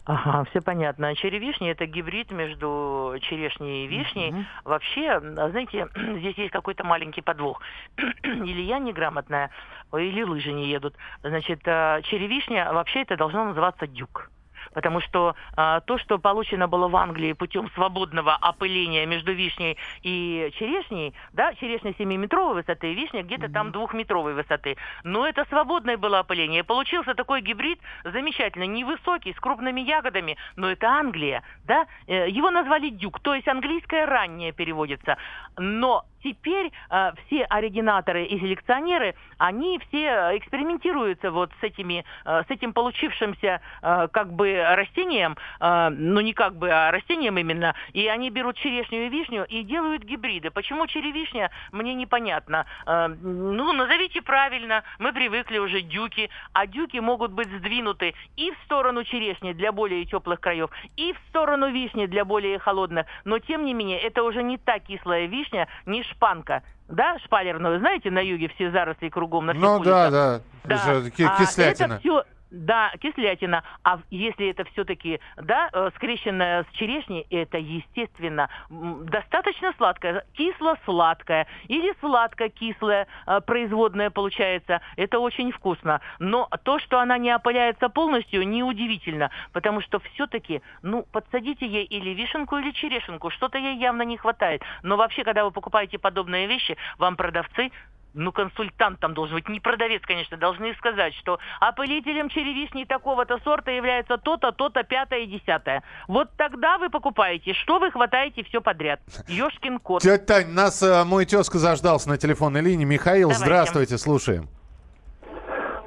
Ага, 0.06 0.44
все 0.50 0.60
понятно. 0.60 1.14
Черевишня 1.14 1.70
это 1.70 1.86
гибрид 1.86 2.30
между 2.30 3.16
черешней 3.22 3.84
и 3.84 3.88
вишней. 3.88 4.30
Uh-huh. 4.30 4.44
Вообще, 4.64 5.20
знаете, 5.20 5.88
здесь 5.94 6.36
есть 6.36 6.52
какой-то 6.52 6.84
маленький 6.84 7.22
подвох. 7.22 7.62
или 8.22 8.60
я 8.60 8.78
неграмотная, 8.78 9.50
или 9.92 10.22
лыжи 10.22 10.52
не 10.52 10.68
едут. 10.68 10.94
Значит, 11.22 11.60
э, 11.64 12.02
черевишня 12.04 12.70
вообще 12.72 13.02
это 13.02 13.16
должно 13.16 13.44
называться 13.44 13.86
дюк 13.86 14.30
потому 14.74 15.00
что 15.00 15.34
а, 15.56 15.80
то, 15.80 15.98
что 15.98 16.18
получено 16.18 16.68
было 16.68 16.88
в 16.88 16.96
Англии 16.96 17.32
путем 17.32 17.70
свободного 17.74 18.34
опыления 18.34 19.06
между 19.06 19.32
вишней 19.32 19.78
и 20.02 20.52
черешней, 20.58 21.14
да, 21.32 21.54
черешня 21.54 21.92
7-метровой 21.92 22.54
высоты, 22.54 22.92
вишня 22.94 23.22
где-то 23.22 23.46
mm-hmm. 23.46 23.52
там 23.52 23.72
двухметровой 23.72 24.34
высоты, 24.34 24.76
но 25.04 25.26
это 25.26 25.44
свободное 25.48 25.96
было 25.96 26.18
опыление. 26.18 26.64
Получился 26.64 27.14
такой 27.14 27.40
гибрид 27.40 27.80
замечательно, 28.04 28.64
невысокий, 28.64 29.32
с 29.32 29.40
крупными 29.40 29.80
ягодами, 29.80 30.36
но 30.56 30.70
это 30.70 30.88
Англия, 30.88 31.42
да, 31.64 31.86
э, 32.06 32.28
его 32.28 32.50
назвали 32.50 32.90
дюк, 32.90 33.20
то 33.20 33.34
есть 33.34 33.48
английское 33.48 34.06
раннее 34.06 34.52
переводится, 34.52 35.16
но 35.56 36.04
теперь 36.24 36.72
э, 36.90 37.12
все 37.26 37.44
оригинаторы 37.44 38.24
и 38.24 38.38
селекционеры, 38.40 39.14
они 39.38 39.78
все 39.88 40.36
экспериментируются 40.38 41.30
вот 41.30 41.52
с 41.60 41.62
этими, 41.62 42.04
э, 42.24 42.42
с 42.48 42.50
этим 42.50 42.72
получившимся 42.72 43.60
э, 43.82 44.08
как 44.10 44.32
бы 44.32 44.64
растением, 44.74 45.36
э, 45.60 45.88
ну 45.90 46.20
не 46.20 46.32
как 46.32 46.56
бы, 46.56 46.70
а 46.70 46.90
растением 46.90 47.38
именно, 47.38 47.74
и 47.92 48.08
они 48.08 48.30
берут 48.30 48.56
черешню 48.56 49.06
и 49.06 49.08
вишню 49.08 49.44
и 49.44 49.62
делают 49.62 50.02
гибриды. 50.02 50.50
Почему 50.50 50.86
черевишня, 50.86 51.50
мне 51.72 51.94
непонятно. 51.94 52.64
Э, 52.86 53.08
ну, 53.08 53.72
назовите 53.72 54.22
правильно, 54.22 54.82
мы 54.98 55.12
привыкли 55.12 55.58
уже 55.58 55.82
дюки, 55.82 56.30
а 56.52 56.66
дюки 56.66 56.98
могут 56.98 57.32
быть 57.32 57.48
сдвинуты 57.48 58.14
и 58.36 58.50
в 58.50 58.56
сторону 58.64 59.04
черешни 59.04 59.52
для 59.52 59.72
более 59.72 60.04
теплых 60.06 60.40
краев, 60.40 60.70
и 60.96 61.12
в 61.12 61.18
сторону 61.28 61.70
вишни 61.70 62.06
для 62.06 62.24
более 62.24 62.58
холодных, 62.58 63.06
но 63.24 63.38
тем 63.38 63.66
не 63.66 63.74
менее 63.74 63.98
это 63.98 64.22
уже 64.22 64.42
не 64.42 64.56
та 64.56 64.78
кислая 64.78 65.26
вишня, 65.26 65.68
не 65.86 66.02
шпанка, 66.14 66.62
да, 66.88 67.18
шпалерную, 67.24 67.78
знаете, 67.80 68.10
на 68.10 68.20
юге 68.20 68.48
все 68.54 68.70
заросли 68.70 69.08
кругом 69.08 69.46
на 69.46 69.52
всех 69.52 69.62
Ну 69.62 69.74
улицах. 69.76 70.10
да, 70.12 70.40
да, 70.64 70.76
да. 70.84 70.98
Уже 70.98 71.10
кислятина. 71.10 71.94
А 71.94 71.96
это 71.96 71.98
все 72.00 72.24
Да, 72.54 72.92
кислятина. 73.00 73.64
А 73.82 73.98
если 74.10 74.48
это 74.48 74.64
все-таки, 74.64 75.18
да, 75.36 75.68
э, 75.72 75.90
скрещенная 75.96 76.62
с 76.62 76.76
черешней, 76.76 77.26
это, 77.28 77.58
естественно, 77.58 78.48
достаточно 78.70 79.72
сладкое, 79.76 80.24
кисло-сладкое 80.34 81.48
или 81.66 81.92
сладко-кислое 81.98 83.08
э, 83.26 83.40
производное 83.40 84.10
получается. 84.10 84.80
Это 84.96 85.18
очень 85.18 85.50
вкусно. 85.50 86.00
Но 86.20 86.48
то, 86.62 86.78
что 86.78 87.00
она 87.00 87.18
не 87.18 87.34
опыляется 87.34 87.88
полностью, 87.88 88.46
неудивительно, 88.46 89.30
потому 89.52 89.80
что 89.80 89.98
все-таки, 89.98 90.62
ну, 90.82 91.04
подсадите 91.10 91.66
ей 91.66 91.84
или 91.84 92.10
вишенку, 92.10 92.56
или 92.58 92.70
черешенку, 92.70 93.30
что-то 93.30 93.58
ей 93.58 93.76
явно 93.78 94.02
не 94.02 94.16
хватает. 94.16 94.62
Но 94.84 94.96
вообще, 94.96 95.24
когда 95.24 95.44
вы 95.44 95.50
покупаете 95.50 95.98
подобные 95.98 96.46
вещи, 96.46 96.76
вам 96.98 97.16
продавцы 97.16 97.72
ну, 98.14 98.32
консультант 98.32 99.00
там 99.00 99.14
должен 99.14 99.36
быть, 99.36 99.48
не 99.48 99.60
продавец, 99.60 100.02
конечно, 100.02 100.36
должны 100.36 100.74
сказать, 100.74 101.14
что 101.14 101.38
опылителем 101.60 102.28
черевишни 102.28 102.84
такого-то 102.84 103.38
сорта 103.44 103.70
является 103.70 104.16
то-то, 104.18 104.52
то-то, 104.52 104.82
пятое 104.84 105.20
и 105.20 105.26
десятое. 105.26 105.82
Вот 106.08 106.30
тогда 106.36 106.78
вы 106.78 106.90
покупаете, 106.90 107.52
что 107.54 107.78
вы 107.78 107.90
хватаете 107.90 108.44
все 108.44 108.60
подряд. 108.60 109.00
Ёшкин 109.28 109.78
кот. 109.80 110.02
Тетя 110.02 110.24
Тань, 110.24 110.48
нас 110.48 110.82
э, 110.82 111.04
мой 111.04 111.26
тезка 111.26 111.58
заждался 111.58 112.08
на 112.08 112.16
телефонной 112.16 112.60
линии. 112.62 112.84
Михаил, 112.84 113.28
Давайте. 113.28 113.44
здравствуйте, 113.44 113.98
слушаем. 113.98 114.48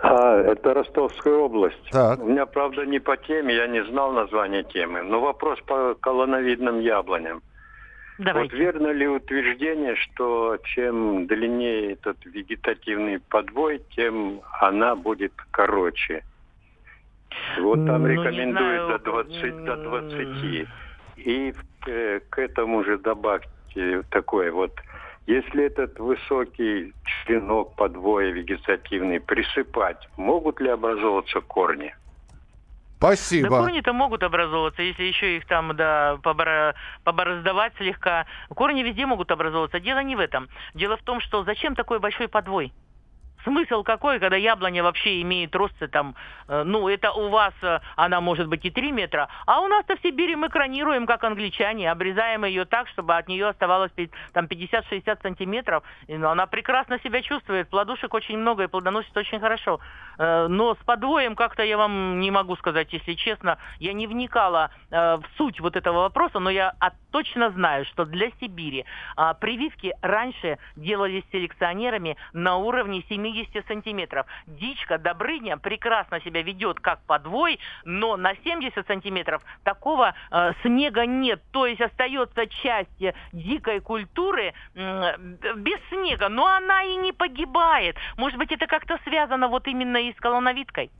А, 0.01 0.37
это 0.39 0.73
Ростовская 0.73 1.35
область. 1.35 1.89
Так. 1.91 2.19
У 2.19 2.27
меня, 2.27 2.45
правда, 2.45 2.85
не 2.85 2.99
по 2.99 3.17
теме, 3.17 3.55
я 3.55 3.67
не 3.67 3.83
знал 3.85 4.11
название 4.11 4.63
темы, 4.63 5.01
но 5.01 5.19
вопрос 5.19 5.59
по 5.65 5.95
колоновидным 5.95 6.79
яблоням. 6.79 7.41
Давайте. 8.17 8.55
Вот 8.55 8.59
верно 8.59 8.87
ли 8.91 9.07
утверждение, 9.07 9.95
что 9.95 10.57
чем 10.63 11.27
длиннее 11.27 11.93
этот 11.93 12.17
вегетативный 12.25 13.19
подвой, 13.19 13.81
тем 13.95 14.41
она 14.59 14.95
будет 14.95 15.33
короче? 15.51 16.23
Вот 17.59 17.85
там 17.85 18.03
Ну, 18.03 18.07
не 18.07 18.13
рекомендуют 18.15 18.85
знаю, 18.85 18.99
до 18.99 19.11
20, 19.11 19.63
до 19.65 19.75
20. 19.75 20.67
И 21.17 21.53
э, 21.87 22.19
к 22.29 22.39
этому 22.39 22.83
же 22.83 22.97
добавьте 22.97 24.03
такое 24.09 24.51
вот, 24.51 24.71
если 25.27 25.65
этот 25.65 25.99
высокий 25.99 26.93
черенок 27.03 27.75
подвоя 27.75 28.31
вегетативный 28.31 29.19
присыпать, 29.19 30.07
могут 30.17 30.61
ли 30.61 30.69
образовываться 30.69 31.41
корни? 31.41 31.93
Да 32.99 33.07
Спасибо. 33.07 33.49
корни-то 33.49 33.93
могут 33.93 34.23
образовываться, 34.23 34.81
если 34.81 35.03
еще 35.03 35.37
их 35.37 35.45
там, 35.45 35.75
да, 35.75 36.17
побора- 36.23 36.73
побороздавать 37.03 37.73
слегка. 37.77 38.25
Корни 38.49 38.81
везде 38.81 39.05
могут 39.05 39.31
образовываться. 39.31 39.79
Дело 39.79 39.99
не 39.99 40.15
в 40.15 40.19
этом. 40.19 40.47
Дело 40.73 40.97
в 40.97 41.03
том, 41.03 41.21
что 41.21 41.43
зачем 41.43 41.75
такой 41.75 41.99
большой 41.99 42.27
подвой? 42.27 42.73
Смысл 43.47 43.83
какой, 43.83 44.19
когда 44.19 44.35
яблоня 44.35 44.83
вообще 44.83 45.21
имеет 45.21 45.55
росты 45.55 45.87
там, 45.87 46.15
э, 46.49 46.63
ну, 46.63 46.89
это 46.89 47.13
у 47.13 47.29
вас 47.29 47.53
э, 47.61 47.79
она 47.95 48.19
может 48.19 48.49
быть 48.49 48.65
и 48.65 48.69
3 48.69 48.91
метра, 48.91 49.29
а 49.45 49.61
у 49.61 49.67
нас-то 49.67 49.95
в 49.95 50.01
Сибири 50.01 50.35
мы 50.35 50.49
кранируем, 50.49 51.05
как 51.05 51.23
англичане, 51.23 51.89
обрезаем 51.89 52.43
ее 52.43 52.65
так, 52.65 52.89
чтобы 52.89 53.15
от 53.15 53.29
нее 53.29 53.47
оставалось 53.47 53.93
там 54.33 54.47
50-60 54.47 55.21
сантиметров, 55.21 55.83
и, 56.07 56.17
ну, 56.17 56.27
она 56.27 56.45
прекрасно 56.45 56.99
себя 56.99 57.21
чувствует, 57.21 57.69
плодушек 57.69 58.13
очень 58.13 58.37
много 58.37 58.63
и 58.63 58.67
плодоносит 58.67 59.15
очень 59.15 59.39
хорошо. 59.39 59.79
Э, 60.17 60.47
Но 60.49 60.75
с 60.75 60.79
подвоем 60.79 61.35
как-то 61.35 61.63
я 61.63 61.77
вам 61.77 62.19
не 62.19 62.31
могу 62.31 62.57
сказать, 62.57 62.91
если 62.91 63.13
честно, 63.13 63.59
я 63.79 63.93
не 63.93 64.07
вникала 64.07 64.71
э, 64.91 65.15
в 65.15 65.23
суть 65.37 65.61
вот 65.61 65.77
этого 65.77 65.99
вопроса, 65.99 66.39
но 66.39 66.49
я 66.49 66.73
точно 67.11 67.49
знаю, 67.51 67.85
что 67.85 68.05
для 68.05 68.29
Сибири 68.39 68.85
а, 69.15 69.33
прививки 69.33 69.95
раньше 70.01 70.59
делались 70.75 71.23
селекционерами 71.31 72.15
на 72.33 72.57
уровне 72.57 73.03
70 73.09 73.36
сантиметров. 73.67 74.25
Дичка 74.47 74.97
Добрыня 74.97 75.57
прекрасно 75.57 76.21
себя 76.21 76.41
ведет 76.41 76.79
как 76.79 77.01
подвой, 77.05 77.59
но 77.85 78.17
на 78.17 78.33
70 78.43 78.85
сантиметров 78.87 79.43
такого 79.63 80.13
э, 80.31 80.53
снега 80.61 81.05
нет. 81.05 81.41
То 81.51 81.65
есть 81.65 81.81
остается 81.81 82.47
часть 82.47 83.01
э, 83.01 83.13
дикой 83.33 83.79
культуры 83.79 84.53
м, 84.75 85.37
без 85.57 85.79
снега, 85.89 86.29
но 86.29 86.45
она 86.47 86.83
и 86.83 86.95
не 86.95 87.11
погибает. 87.11 87.95
Может 88.17 88.37
быть, 88.37 88.51
это 88.51 88.67
как-то 88.67 88.97
связано 89.03 89.47
вот 89.47 89.67
именно 89.67 89.97
и 89.97 90.13
с 90.13 90.17
колоновидкой? 90.17 90.91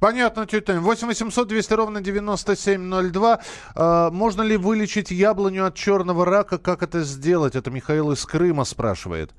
Понятно, 0.00 0.46
тетя 0.46 0.72
Тань. 0.72 0.78
8 0.78 1.06
800 1.08 1.46
200 1.46 1.74
ровно 1.74 2.00
9702. 2.00 3.40
Э, 3.76 4.10
можно 4.10 4.42
ли 4.42 4.56
вылечить 4.56 5.10
яблоню 5.10 5.66
от 5.66 5.74
черного 5.74 6.24
рака? 6.24 6.58
Как 6.58 6.82
это 6.82 7.00
сделать? 7.02 7.54
Это 7.54 7.70
Михаил 7.70 8.10
из 8.10 8.24
Крыма 8.24 8.64
спрашивает. 8.64 9.32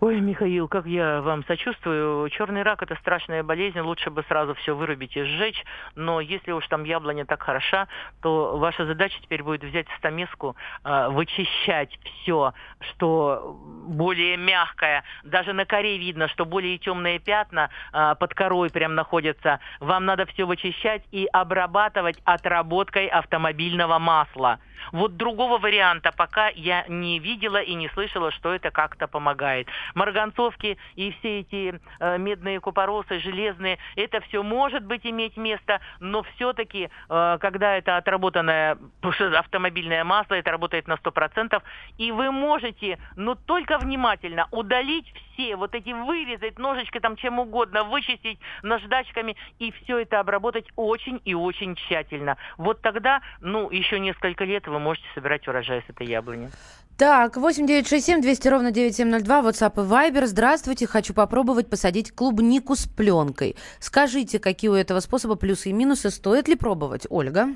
Ой, 0.00 0.18
Михаил, 0.18 0.66
как 0.66 0.86
я 0.86 1.20
вам 1.20 1.44
сочувствую. 1.44 2.26
Черный 2.30 2.62
рак– 2.62 2.82
это 2.84 2.94
страшная 2.94 3.42
болезнь, 3.42 3.78
лучше 3.80 4.08
бы 4.08 4.22
сразу 4.22 4.54
все 4.54 4.74
вырубить 4.74 5.14
и 5.14 5.22
сжечь. 5.24 5.62
Но 5.94 6.20
если 6.20 6.52
уж 6.52 6.66
там 6.68 6.84
яблоня 6.84 7.26
так 7.26 7.42
хороша, 7.42 7.86
то 8.22 8.56
ваша 8.56 8.86
задача 8.86 9.20
теперь 9.20 9.42
будет 9.42 9.62
взять 9.62 9.86
стамеску, 9.98 10.56
э, 10.84 11.08
вычищать 11.10 11.98
все, 12.02 12.54
что 12.80 13.58
более 13.88 14.38
мягкое. 14.38 15.04
Даже 15.22 15.52
на 15.52 15.66
коре 15.66 15.98
видно, 15.98 16.28
что 16.28 16.46
более 16.46 16.78
темные 16.78 17.18
пятна 17.18 17.68
э, 17.92 18.14
под 18.18 18.32
корой 18.32 18.70
прям 18.70 18.94
находятся. 18.94 19.60
Вам 19.80 20.06
надо 20.06 20.24
все 20.24 20.46
вычищать 20.46 21.02
и 21.12 21.28
обрабатывать 21.30 22.18
отработкой 22.24 23.06
автомобильного 23.06 23.98
масла. 23.98 24.60
Вот 24.92 25.16
другого 25.16 25.58
варианта 25.58 26.10
пока 26.16 26.48
я 26.48 26.84
не 26.88 27.18
видела 27.18 27.60
и 27.60 27.74
не 27.74 27.88
слышала, 27.90 28.30
что 28.30 28.54
это 28.54 28.70
как-то 28.70 29.06
помогает. 29.06 29.68
Марганцовки 29.94 30.78
и 30.96 31.12
все 31.12 31.40
эти 31.40 31.80
э, 32.00 32.18
медные 32.18 32.60
купоросы, 32.60 33.18
железные, 33.20 33.78
это 33.96 34.20
все 34.20 34.42
может 34.42 34.84
быть 34.84 35.06
иметь 35.06 35.36
место, 35.36 35.80
но 36.00 36.22
все-таки, 36.22 36.90
э, 37.08 37.38
когда 37.40 37.76
это 37.76 37.96
отработанное 37.96 38.78
автомобильное 39.02 40.04
масло, 40.04 40.34
это 40.34 40.50
работает 40.50 40.88
на 40.88 40.94
100%, 40.94 41.62
и 41.98 42.12
вы 42.12 42.30
можете, 42.30 42.98
но 43.16 43.34
только 43.34 43.78
внимательно 43.78 44.48
удалить 44.50 45.12
все 45.29 45.29
вот 45.56 45.74
эти 45.74 45.90
вырезать 45.90 46.58
ножичкой 46.58 47.00
там 47.00 47.16
чем 47.16 47.38
угодно, 47.38 47.84
вычистить 47.84 48.38
наждачками 48.62 49.36
и 49.58 49.72
все 49.72 49.98
это 49.98 50.20
обработать 50.20 50.66
очень 50.76 51.20
и 51.24 51.34
очень 51.34 51.74
тщательно. 51.76 52.36
Вот 52.56 52.80
тогда, 52.82 53.20
ну, 53.40 53.70
еще 53.70 53.98
несколько 54.00 54.44
лет 54.44 54.66
вы 54.66 54.78
можете 54.78 55.06
собирать 55.14 55.46
урожай 55.48 55.82
с 55.86 55.90
этой 55.90 56.06
яблони. 56.06 56.50
Так, 56.98 57.36
8967 57.38 58.20
200 58.20 58.48
ровно 58.48 58.70
9702, 58.72 59.40
WhatsApp 59.40 59.72
и 59.82 59.88
Viber. 59.88 60.26
Здравствуйте, 60.26 60.86
хочу 60.86 61.14
попробовать 61.14 61.70
посадить 61.70 62.12
клубнику 62.14 62.76
с 62.76 62.86
пленкой. 62.86 63.56
Скажите, 63.78 64.38
какие 64.38 64.68
у 64.70 64.74
этого 64.74 65.00
способа 65.00 65.36
плюсы 65.36 65.70
и 65.70 65.72
минусы, 65.72 66.10
стоит 66.10 66.46
ли 66.48 66.56
пробовать, 66.56 67.06
Ольга? 67.08 67.48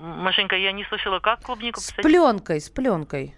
Машенька, 0.00 0.56
я 0.56 0.72
не 0.72 0.84
слышала, 0.84 1.18
как 1.20 1.42
клубнику 1.42 1.78
С 1.80 1.90
посадить? 1.90 2.04
пленкой, 2.10 2.60
с 2.60 2.70
пленкой. 2.70 3.34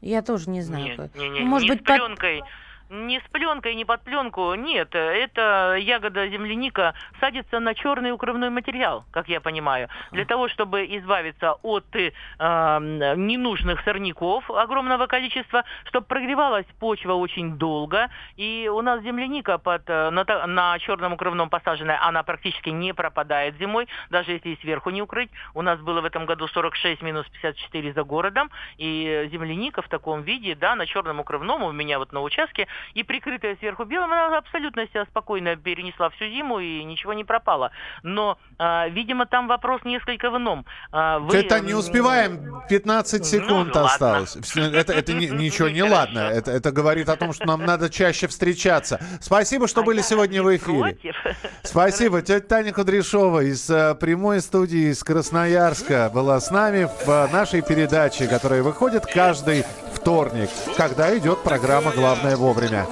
Я 0.00 0.22
тоже 0.22 0.48
не 0.48 0.62
знаю. 0.62 0.84
Нет, 0.84 0.96
как. 0.96 1.14
не, 1.14 1.28
не, 1.28 1.40
Ну, 1.40 1.46
Может 1.46 1.68
не 1.68 1.74
быть, 1.74 1.82
с 1.82 1.86
под- 1.86 1.96
пленкой. 1.96 2.42
Не 2.90 3.20
с 3.20 3.22
пленкой, 3.30 3.76
не 3.76 3.84
под 3.84 4.02
пленку. 4.02 4.54
Нет, 4.54 4.96
это 4.96 5.76
ягода 5.78 6.26
земляника 6.26 6.94
садится 7.20 7.60
на 7.60 7.72
черный 7.72 8.10
укрывной 8.10 8.50
материал, 8.50 9.04
как 9.12 9.28
я 9.28 9.40
понимаю, 9.40 9.88
для 10.10 10.24
того, 10.24 10.48
чтобы 10.48 10.84
избавиться 10.86 11.52
от 11.62 11.84
э, 11.94 12.10
ненужных 12.40 13.80
сорняков 13.82 14.50
огромного 14.50 15.06
количества, 15.06 15.62
чтобы 15.84 16.06
прогревалась 16.06 16.66
почва 16.80 17.12
очень 17.12 17.58
долго. 17.58 18.10
И 18.36 18.68
у 18.68 18.82
нас 18.82 19.02
земляника 19.02 19.58
под, 19.58 19.88
э, 19.88 20.10
на, 20.10 20.24
на 20.48 20.76
черном 20.80 21.12
укрывном 21.12 21.48
посаженная, 21.48 22.04
она 22.04 22.24
практически 22.24 22.70
не 22.70 22.92
пропадает 22.92 23.56
зимой, 23.58 23.86
даже 24.10 24.32
если 24.32 24.58
сверху 24.62 24.90
не 24.90 25.00
укрыть. 25.00 25.30
У 25.54 25.62
нас 25.62 25.78
было 25.78 26.00
в 26.00 26.06
этом 26.06 26.26
году 26.26 26.48
46 26.48 27.02
минус 27.02 27.24
54 27.28 27.92
за 27.92 28.02
городом, 28.02 28.50
и 28.78 29.28
земляника 29.30 29.80
в 29.80 29.88
таком 29.88 30.22
виде, 30.22 30.56
да, 30.56 30.74
на 30.74 30.86
черном 30.86 31.20
укрывном 31.20 31.62
у 31.62 31.70
меня 31.70 32.00
вот 32.00 32.12
на 32.12 32.20
участке, 32.20 32.66
и 32.94 33.02
прикрытая 33.02 33.56
сверху 33.56 33.84
белым, 33.84 34.12
она 34.12 34.38
абсолютно 34.38 34.86
себя 34.88 35.04
спокойно 35.06 35.56
перенесла 35.56 36.10
всю 36.10 36.26
зиму 36.26 36.60
и 36.60 36.84
ничего 36.84 37.12
не 37.12 37.24
пропало. 37.24 37.70
Но, 38.02 38.38
а, 38.58 38.88
видимо, 38.88 39.26
там 39.26 39.48
вопрос 39.48 39.82
несколько 39.84 40.30
в 40.30 40.36
ином. 40.36 40.64
А, 40.92 41.18
вы, 41.18 41.42
Тань, 41.42 41.66
не 41.66 41.74
успеваем. 41.74 42.62
15 42.68 43.24
секунд 43.26 43.50
ну, 43.74 43.80
ладно. 43.80 43.84
осталось. 43.84 44.36
Всё, 44.42 44.62
Это, 44.70 44.92
это 44.92 45.12
ни- 45.12 45.26
ничего 45.26 45.68
не 45.68 45.82
ладно. 45.82 46.20
Это, 46.20 46.50
это 46.50 46.70
говорит 46.72 47.08
о 47.08 47.16
том, 47.16 47.32
что 47.32 47.46
нам 47.46 47.64
надо 47.64 47.90
чаще 47.90 48.26
встречаться. 48.26 49.00
Спасибо, 49.20 49.66
что 49.68 49.82
были 49.82 50.02
сегодня 50.02 50.42
в 50.42 50.56
эфире. 50.56 50.80
против. 50.80 51.16
Спасибо. 51.62 52.22
Тетя 52.22 52.40
Таня 52.46 52.72
Кудряшова 52.72 53.40
из 53.40 53.68
э, 53.70 53.94
прямой 53.94 54.40
студии 54.40 54.90
из 54.90 55.02
Красноярска 55.04 56.10
была 56.12 56.40
с 56.40 56.50
нами 56.50 56.88
в 57.04 57.08
э, 57.08 57.28
нашей 57.32 57.62
передаче, 57.62 58.26
которая 58.26 58.62
выходит 58.62 59.06
каждый 59.06 59.64
вторник, 59.92 60.50
когда 60.76 61.16
идет 61.16 61.42
программа 61.42 61.92
«Главное 61.92 62.36
вовремя». 62.36 62.86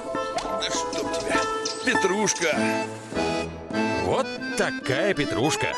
Да 0.45 0.63
чтоб 0.63 1.13
тебя. 1.13 1.41
Петрушка. 1.85 2.57
Вот 4.05 4.27
такая 4.57 5.15
петрушка. 5.15 5.69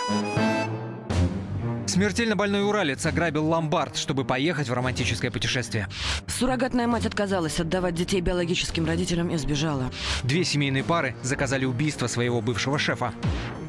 Смертельно 1.91 2.37
больной 2.37 2.63
уралец 2.63 3.05
ограбил 3.05 3.47
ломбард, 3.47 3.97
чтобы 3.97 4.25
поехать 4.25 4.69
в 4.69 4.73
романтическое 4.73 5.33
путешествие. 5.33 5.89
Суррогатная 6.29 6.87
мать 6.87 7.05
отказалась 7.05 7.59
отдавать 7.59 7.97
детей 7.97 8.21
биологическим 8.21 8.87
родителям 8.87 9.29
и 9.31 9.37
сбежала. 9.37 9.91
Две 10.23 10.45
семейные 10.45 10.85
пары 10.85 11.17
заказали 11.23 11.65
убийство 11.65 12.07
своего 12.07 12.41
бывшего 12.41 12.79
шефа. 12.79 13.13